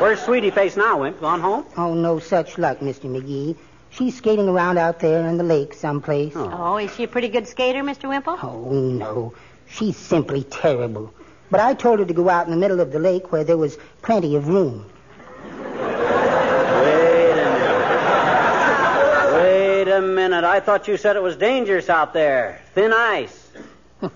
Where's 0.00 0.20
Sweetie 0.20 0.50
Face 0.50 0.76
now, 0.76 1.00
Wimp? 1.00 1.20
Gone 1.20 1.40
home? 1.40 1.64
Oh, 1.76 1.94
no 1.94 2.18
such 2.18 2.56
luck, 2.56 2.78
Mr. 2.78 3.10
McGee. 3.10 3.56
She's 3.90 4.16
skating 4.16 4.48
around 4.48 4.78
out 4.78 5.00
there 5.00 5.26
in 5.26 5.38
the 5.38 5.44
lake 5.44 5.74
someplace. 5.74 6.34
Oh, 6.36 6.50
oh 6.52 6.76
is 6.76 6.94
she 6.94 7.04
a 7.04 7.08
pretty 7.08 7.28
good 7.28 7.48
skater, 7.48 7.82
Mr. 7.82 8.08
Wimple? 8.08 8.38
Oh, 8.42 8.70
no. 8.70 9.34
She's 9.66 9.96
simply 9.96 10.44
terrible. 10.44 11.12
But 11.50 11.60
I 11.60 11.74
told 11.74 11.98
her 11.98 12.04
to 12.04 12.14
go 12.14 12.28
out 12.28 12.46
in 12.46 12.50
the 12.50 12.56
middle 12.56 12.80
of 12.80 12.92
the 12.92 12.98
lake 12.98 13.32
where 13.32 13.44
there 13.44 13.56
was 13.56 13.78
plenty 14.02 14.36
of 14.36 14.48
room. 14.48 14.84
Wait 15.44 15.54
a 17.38 17.56
minute. 17.64 17.88
Wait 19.34 19.87
a 19.98 20.06
minute. 20.06 20.44
I 20.44 20.60
thought 20.60 20.88
you 20.88 20.96
said 20.96 21.16
it 21.16 21.22
was 21.22 21.36
dangerous 21.36 21.88
out 21.90 22.12
there. 22.12 22.60
Thin 22.74 22.92
ice. 22.92 23.50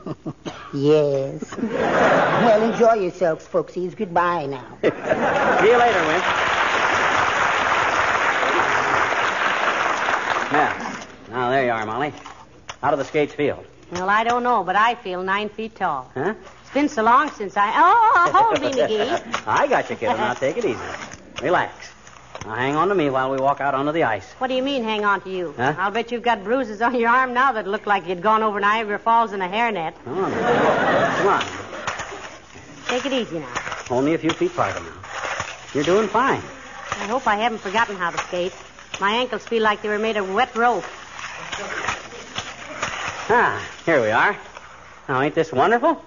Yes. 0.74 1.54
well, 1.58 2.72
enjoy 2.72 2.94
yourselves, 2.94 3.46
folksies. 3.46 3.94
Goodbye 3.94 4.46
now. 4.46 4.78
See 4.80 5.68
you 5.68 5.76
later, 5.76 6.06
Wimp. 6.06 6.24
Now, 10.50 10.98
now 11.30 11.50
there 11.50 11.64
you 11.66 11.70
are, 11.72 11.84
Molly. 11.84 12.14
How 12.80 12.90
do 12.90 12.96
the 12.96 13.04
skates 13.04 13.34
feel? 13.34 13.62
Well, 13.90 14.08
I 14.08 14.24
don't 14.24 14.42
know, 14.42 14.64
but 14.64 14.76
I 14.76 14.94
feel 14.94 15.22
nine 15.22 15.50
feet 15.50 15.76
tall. 15.76 16.10
Huh? 16.14 16.34
It's 16.62 16.70
been 16.72 16.88
so 16.88 17.02
long 17.02 17.30
since 17.30 17.54
I. 17.56 17.70
Oh, 17.74 18.30
hold 18.32 18.60
me, 18.62 18.70
McGee. 18.70 19.42
I 19.46 19.66
got 19.66 19.90
you, 19.90 19.96
kiddo. 19.96 20.16
Now 20.16 20.32
take 20.32 20.56
it 20.56 20.64
easy. 20.64 20.78
Relax. 21.42 21.91
Now 22.44 22.54
hang 22.54 22.76
on 22.76 22.88
to 22.88 22.94
me 22.94 23.08
while 23.08 23.30
we 23.30 23.38
walk 23.38 23.60
out 23.60 23.74
onto 23.74 23.92
the 23.92 24.04
ice. 24.04 24.32
What 24.34 24.48
do 24.48 24.54
you 24.54 24.62
mean, 24.62 24.82
hang 24.82 25.04
on 25.04 25.20
to 25.22 25.30
you? 25.30 25.54
Huh? 25.56 25.74
I'll 25.78 25.90
bet 25.90 26.10
you've 26.10 26.22
got 26.22 26.42
bruises 26.42 26.82
on 26.82 26.94
your 26.94 27.10
arm 27.10 27.32
now 27.34 27.52
that 27.52 27.66
look 27.68 27.86
like 27.86 28.08
you'd 28.08 28.22
gone 28.22 28.42
over 28.42 28.58
Niagara 28.58 28.98
Falls 28.98 29.32
in 29.32 29.40
a 29.40 29.48
hairnet. 29.48 29.94
Come 30.04 30.24
on. 30.24 30.32
Come 30.32 31.28
on. 31.28 31.44
Take 32.86 33.06
it 33.06 33.12
easy 33.12 33.38
now. 33.38 33.54
Only 33.90 34.14
a 34.14 34.18
few 34.18 34.30
feet 34.30 34.50
farther 34.50 34.80
now. 34.80 35.02
You're 35.72 35.84
doing 35.84 36.08
fine. 36.08 36.42
I 36.90 37.06
hope 37.06 37.26
I 37.26 37.36
haven't 37.36 37.58
forgotten 37.58 37.96
how 37.96 38.10
to 38.10 38.18
skate. 38.18 38.52
My 39.00 39.12
ankles 39.12 39.46
feel 39.46 39.62
like 39.62 39.82
they 39.82 39.88
were 39.88 39.98
made 39.98 40.16
of 40.16 40.32
wet 40.32 40.54
rope. 40.54 40.84
Ah, 43.28 43.66
here 43.86 44.00
we 44.02 44.10
are. 44.10 44.36
Now, 45.08 45.20
ain't 45.20 45.34
this 45.34 45.52
wonderful? 45.52 46.02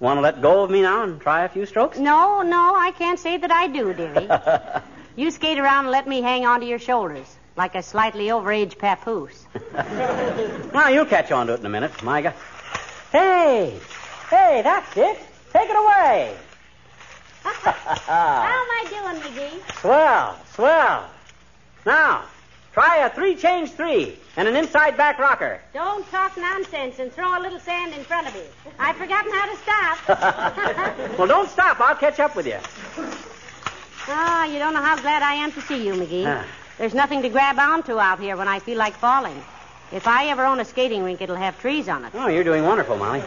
Want 0.00 0.18
to 0.18 0.20
let 0.20 0.40
go 0.40 0.62
of 0.62 0.70
me 0.70 0.82
now 0.82 1.02
and 1.02 1.20
try 1.20 1.44
a 1.44 1.48
few 1.48 1.66
strokes? 1.66 1.98
No, 1.98 2.42
no, 2.42 2.74
I 2.76 2.92
can't 2.92 3.18
say 3.18 3.36
that 3.38 3.50
I 3.50 3.66
do, 3.66 3.92
dearie. 3.92 4.28
you 5.18 5.32
skate 5.32 5.58
around 5.58 5.86
and 5.86 5.90
let 5.90 6.06
me 6.06 6.22
hang 6.22 6.46
onto 6.46 6.66
your 6.66 6.78
shoulders 6.78 7.36
like 7.56 7.74
a 7.74 7.82
slightly 7.82 8.26
overaged 8.26 8.78
papoose. 8.78 9.46
Now, 10.72 10.88
you'll 10.88 11.06
catch 11.06 11.32
on 11.32 11.48
to 11.48 11.54
it 11.54 11.60
in 11.60 11.66
a 11.66 11.68
minute, 11.68 12.02
Micah. 12.04 12.34
Hey! 13.10 13.76
Hey, 14.30 14.60
that's 14.62 14.96
it. 14.96 15.18
Take 15.52 15.68
it 15.68 15.76
away. 15.76 16.36
Uh-huh. 17.44 17.72
How 17.72 18.62
am 18.62 18.70
I 18.70 18.84
doing, 18.88 19.22
McGee? 19.22 19.80
Swell, 19.80 20.38
swell. 20.54 21.08
Now, 21.84 22.24
try 22.72 22.98
a 22.98 23.10
three 23.10 23.34
change 23.34 23.72
three 23.72 24.18
and 24.36 24.46
an 24.46 24.54
inside 24.54 24.96
back 24.96 25.18
rocker. 25.18 25.60
Don't 25.72 26.08
talk 26.10 26.36
nonsense 26.36 26.98
and 26.98 27.10
throw 27.10 27.38
a 27.38 27.40
little 27.40 27.58
sand 27.58 27.94
in 27.94 28.04
front 28.04 28.28
of 28.28 28.34
me. 28.34 28.42
I've 28.78 28.96
forgotten 28.96 29.32
how 29.32 29.50
to 29.50 29.56
stop. 29.56 31.18
well, 31.18 31.26
don't 31.26 31.48
stop. 31.48 31.80
I'll 31.80 31.96
catch 31.96 32.20
up 32.20 32.36
with 32.36 32.46
you. 32.46 32.58
Ah, 34.08 34.46
you 34.46 34.58
don't 34.58 34.74
know 34.74 34.82
how 34.82 34.96
glad 34.96 35.22
I 35.22 35.34
am 35.34 35.52
to 35.52 35.60
see 35.62 35.86
you, 35.86 35.94
McGee. 35.94 36.24
Ah. 36.26 36.44
There's 36.78 36.94
nothing 36.94 37.22
to 37.22 37.28
grab 37.28 37.58
onto 37.58 37.98
out 37.98 38.20
here 38.20 38.36
when 38.36 38.48
I 38.48 38.58
feel 38.60 38.78
like 38.78 38.94
falling. 38.94 39.42
If 39.90 40.06
I 40.06 40.26
ever 40.28 40.44
own 40.44 40.60
a 40.60 40.64
skating 40.64 41.02
rink, 41.02 41.20
it'll 41.20 41.36
have 41.36 41.58
trees 41.60 41.88
on 41.88 42.04
it. 42.04 42.12
Oh, 42.14 42.28
you're 42.28 42.44
doing 42.44 42.64
wonderful, 42.64 42.96
Molly. 42.96 43.22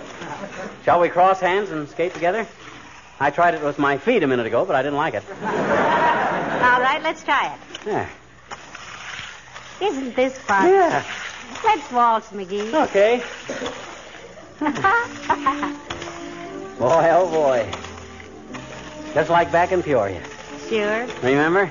Shall 0.86 1.00
we 1.00 1.10
cross 1.10 1.40
hands 1.40 1.72
and 1.72 1.90
skate 1.90 2.14
together? 2.14 2.48
I 3.20 3.30
tried 3.30 3.56
it 3.56 3.64
with 3.64 3.78
my 3.78 3.98
feet 3.98 4.24
a 4.24 4.28
minute 4.28 4.46
ago, 4.46 4.66
but 4.66 4.76
I 4.76 4.82
didn't 4.82 4.98
like 4.98 5.14
it. 5.16 5.24
All 5.44 6.82
right, 6.82 7.00
let's 7.04 7.24
try 7.24 7.54
it. 7.54 7.84
There. 7.84 8.10
Isn't 9.82 10.16
this 10.16 10.38
fun? 10.38 10.70
Yeah. 10.70 11.04
Let's 11.64 11.92
waltz, 11.92 12.30
McGee. 12.30 12.74
Okay. 12.88 13.24
Boy, 16.80 17.10
oh 17.12 17.30
boy. 17.30 17.72
Just 19.14 19.30
like 19.30 19.52
back 19.52 19.72
in 19.72 19.84
Peoria. 19.84 20.22
Sure. 20.72 21.06
Remember? 21.22 21.70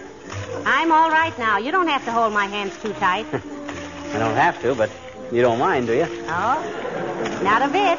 I'm 0.67 0.93
all 0.93 1.11
right 1.11 1.37
now. 1.39 1.57
You 1.57 1.73
don't 1.73 1.89
have 1.89 2.05
to 2.05 2.13
hold 2.13 2.35
my 2.35 2.45
hands 2.47 2.77
too 2.83 2.93
tight. 2.95 3.27
I 3.33 4.19
don't 4.19 4.37
have 4.37 4.61
to, 4.61 4.75
but 4.75 4.91
you 5.33 5.41
don't 5.41 5.59
mind, 5.59 5.87
do 5.87 5.95
you? 5.95 6.07
oh, 6.29 7.41
not 7.43 7.63
a 7.63 7.69
bit. 7.69 7.99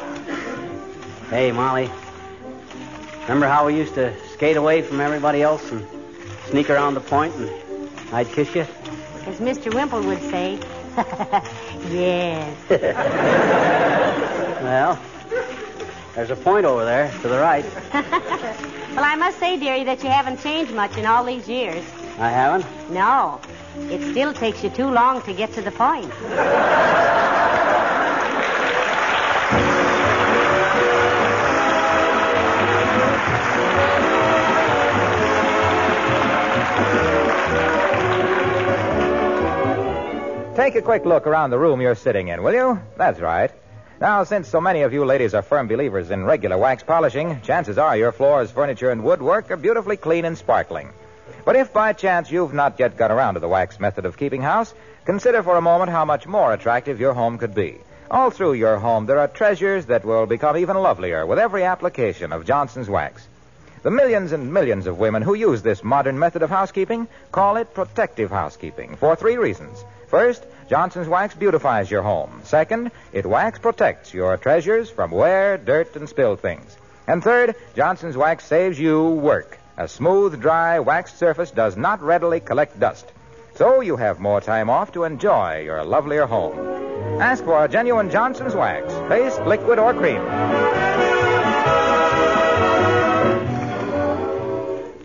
Hey, 1.28 1.50
Molly. 1.50 1.90
Remember 3.22 3.48
how 3.48 3.66
we 3.66 3.76
used 3.76 3.94
to 3.94 4.14
skate 4.28 4.56
away 4.56 4.82
from 4.82 5.00
everybody 5.00 5.42
else 5.42 5.72
and 5.72 5.84
sneak 6.50 6.70
around 6.70 6.94
the 6.94 7.00
point 7.00 7.34
and 7.34 7.50
I'd 8.12 8.28
kiss 8.28 8.54
you? 8.54 8.66
As 9.26 9.38
Mr. 9.38 9.74
Wimple 9.74 10.02
would 10.02 10.20
say, 10.30 10.58
yes. 11.90 12.56
Well, 14.62 14.96
there's 16.14 16.30
a 16.30 16.36
point 16.36 16.64
over 16.64 16.84
there 16.84 17.10
to 17.22 17.28
the 17.28 17.38
right. 17.40 17.64
Well, 18.94 19.04
I 19.04 19.16
must 19.16 19.38
say, 19.38 19.58
dearie, 19.58 19.84
that 19.84 20.02
you 20.02 20.10
haven't 20.10 20.40
changed 20.40 20.72
much 20.72 20.96
in 20.96 21.06
all 21.06 21.24
these 21.24 21.48
years. 21.48 21.84
I 22.18 22.28
haven't? 22.28 22.90
No. 22.90 23.40
It 23.76 24.10
still 24.10 24.34
takes 24.34 24.62
you 24.62 24.68
too 24.68 24.90
long 24.90 25.22
to 25.22 25.32
get 25.32 25.52
to 25.54 25.62
the 25.62 25.70
point. 25.70 26.12
Take 40.54 40.76
a 40.76 40.82
quick 40.82 41.06
look 41.06 41.26
around 41.26 41.50
the 41.50 41.58
room 41.58 41.80
you're 41.80 41.94
sitting 41.94 42.28
in, 42.28 42.42
will 42.42 42.52
you? 42.52 42.80
That's 42.96 43.20
right. 43.20 43.50
Now, 44.02 44.24
since 44.24 44.48
so 44.48 44.60
many 44.60 44.82
of 44.82 44.92
you 44.92 45.04
ladies 45.04 45.32
are 45.32 45.42
firm 45.42 45.68
believers 45.68 46.10
in 46.10 46.24
regular 46.24 46.58
wax 46.58 46.82
polishing, 46.82 47.40
chances 47.42 47.78
are 47.78 47.96
your 47.96 48.10
floors, 48.10 48.50
furniture, 48.50 48.90
and 48.90 49.04
woodwork 49.04 49.48
are 49.52 49.56
beautifully 49.56 49.96
clean 49.96 50.24
and 50.24 50.36
sparkling. 50.36 50.88
But 51.44 51.54
if 51.54 51.72
by 51.72 51.92
chance 51.92 52.28
you've 52.28 52.52
not 52.52 52.80
yet 52.80 52.96
got 52.96 53.12
around 53.12 53.34
to 53.34 53.40
the 53.40 53.46
wax 53.46 53.78
method 53.78 54.04
of 54.04 54.16
keeping 54.16 54.42
house, 54.42 54.74
consider 55.04 55.44
for 55.44 55.56
a 55.56 55.60
moment 55.62 55.92
how 55.92 56.04
much 56.04 56.26
more 56.26 56.52
attractive 56.52 56.98
your 56.98 57.14
home 57.14 57.38
could 57.38 57.54
be. 57.54 57.78
All 58.10 58.30
through 58.30 58.54
your 58.54 58.76
home, 58.80 59.06
there 59.06 59.20
are 59.20 59.28
treasures 59.28 59.86
that 59.86 60.04
will 60.04 60.26
become 60.26 60.56
even 60.56 60.76
lovelier 60.78 61.24
with 61.24 61.38
every 61.38 61.62
application 61.62 62.32
of 62.32 62.44
Johnson's 62.44 62.90
wax. 62.90 63.28
The 63.84 63.92
millions 63.92 64.32
and 64.32 64.52
millions 64.52 64.88
of 64.88 64.98
women 64.98 65.22
who 65.22 65.34
use 65.34 65.62
this 65.62 65.84
modern 65.84 66.18
method 66.18 66.42
of 66.42 66.50
housekeeping 66.50 67.06
call 67.30 67.56
it 67.56 67.72
protective 67.72 68.32
housekeeping 68.32 68.96
for 68.96 69.14
three 69.14 69.36
reasons. 69.36 69.84
First, 70.12 70.44
Johnson's 70.68 71.08
wax 71.08 71.34
beautifies 71.34 71.90
your 71.90 72.02
home. 72.02 72.42
Second, 72.44 72.90
it 73.14 73.24
wax 73.24 73.58
protects 73.58 74.12
your 74.12 74.36
treasures 74.36 74.90
from 74.90 75.10
wear, 75.10 75.56
dirt, 75.56 75.96
and 75.96 76.06
spilled 76.06 76.40
things. 76.40 76.76
And 77.06 77.24
third, 77.24 77.54
Johnson's 77.74 78.14
wax 78.14 78.44
saves 78.44 78.78
you 78.78 79.08
work. 79.08 79.58
A 79.78 79.88
smooth, 79.88 80.38
dry, 80.38 80.80
waxed 80.80 81.18
surface 81.18 81.50
does 81.50 81.78
not 81.78 82.02
readily 82.02 82.40
collect 82.40 82.78
dust. 82.78 83.10
So 83.54 83.80
you 83.80 83.96
have 83.96 84.20
more 84.20 84.42
time 84.42 84.68
off 84.68 84.92
to 84.92 85.04
enjoy 85.04 85.62
your 85.64 85.82
lovelier 85.82 86.26
home. 86.26 86.58
Ask 87.18 87.42
for 87.44 87.64
a 87.64 87.66
genuine 87.66 88.10
Johnson's 88.10 88.54
wax, 88.54 88.92
paste, 89.08 89.40
liquid, 89.46 89.78
or 89.78 89.94
cream. 89.94 90.22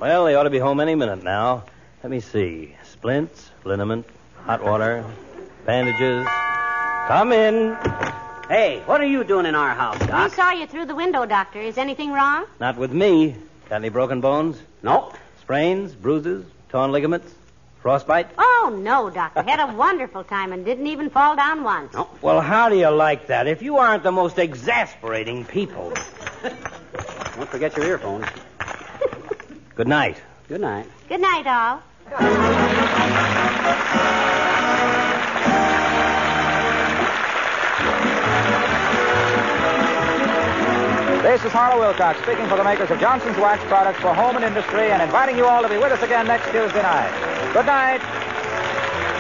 Well, 0.02 0.26
they 0.26 0.36
ought 0.36 0.43
to 0.43 0.50
be 0.50 0.60
home 0.60 0.82
any 0.82 0.96
minute 0.96 1.24
now. 1.24 1.63
Let 2.04 2.12
me 2.12 2.20
see. 2.20 2.76
Splints, 2.84 3.52
liniment, 3.63 4.06
hot 4.47 4.63
water, 4.63 5.03
bandages. 5.65 6.25
Come 7.07 7.33
in. 7.33 7.75
Hey, 8.47 8.81
what 8.86 9.01
are 9.01 9.05
you 9.05 9.25
doing 9.25 9.45
in 9.45 9.55
our 9.55 9.75
house, 9.75 9.99
Doc? 9.99 10.31
We 10.31 10.36
saw 10.36 10.51
you 10.51 10.65
through 10.65 10.86
the 10.86 10.95
window, 10.95 11.25
Doctor. 11.25 11.60
Is 11.60 11.77
anything 11.77 12.13
wrong? 12.13 12.45
Not 12.62 12.77
with 12.77 12.93
me. 12.93 13.36
Got 13.67 13.75
any 13.75 13.89
broken 13.89 14.21
bones? 14.21 14.57
No. 14.81 15.12
Sprains, 15.41 15.93
bruises, 15.93 16.45
torn 16.69 16.93
ligaments, 16.93 17.36
frostbite? 17.81 18.29
Oh, 18.38 18.79
no, 18.81 19.10
Doctor. 19.10 19.41
Had 19.43 19.60
a 19.60 19.73
wonderful 19.75 20.23
time 20.23 20.53
and 20.53 20.63
didn't 20.63 20.88
even 20.88 21.10
fall 21.10 21.36
down 21.36 21.65
once. 21.65 21.93
No. 21.93 22.07
Well, 22.21 22.39
how 22.39 22.69
do 22.69 22.77
you 22.77 22.88
like 22.89 23.27
that? 23.27 23.47
If 23.47 23.62
you 23.62 23.75
aren't 23.79 24.03
the 24.03 24.13
most 24.13 24.39
exasperating 24.39 25.43
people. 25.43 25.91
Don't 27.36 27.49
forget 27.49 27.75
your 27.75 27.86
earphones. 27.86 28.25
Good 29.75 29.89
night. 29.89 30.15
Good 30.47 30.62
night. 30.62 30.88
Good 31.10 31.19
night, 31.19 31.47
all. 31.47 31.83
This 41.27 41.43
is 41.43 41.51
Harlow 41.51 41.81
Wilcox 41.81 42.21
speaking 42.21 42.47
for 42.47 42.55
the 42.55 42.63
makers 42.63 42.89
of 42.89 43.01
Johnson's 43.01 43.35
Wax 43.35 43.61
products 43.65 43.99
for 43.99 44.13
home 44.13 44.37
and 44.37 44.45
industry 44.45 44.91
and 44.91 45.01
inviting 45.01 45.35
you 45.35 45.45
all 45.45 45.61
to 45.61 45.67
be 45.67 45.75
with 45.75 45.91
us 45.91 46.01
again 46.01 46.25
next 46.25 46.45
Tuesday 46.51 46.81
night. 46.81 47.11
Good 47.51 47.65
night. 47.65 47.99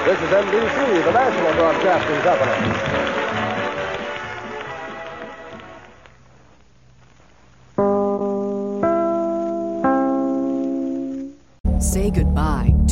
This 0.05 0.17
is 0.17 0.29
NBC, 0.29 1.03
the 1.03 1.11
National 1.11 1.51
Broadcasting 1.59 2.21
Company. 2.21 3.01
Say 11.81 12.09
goodbye 12.09 12.76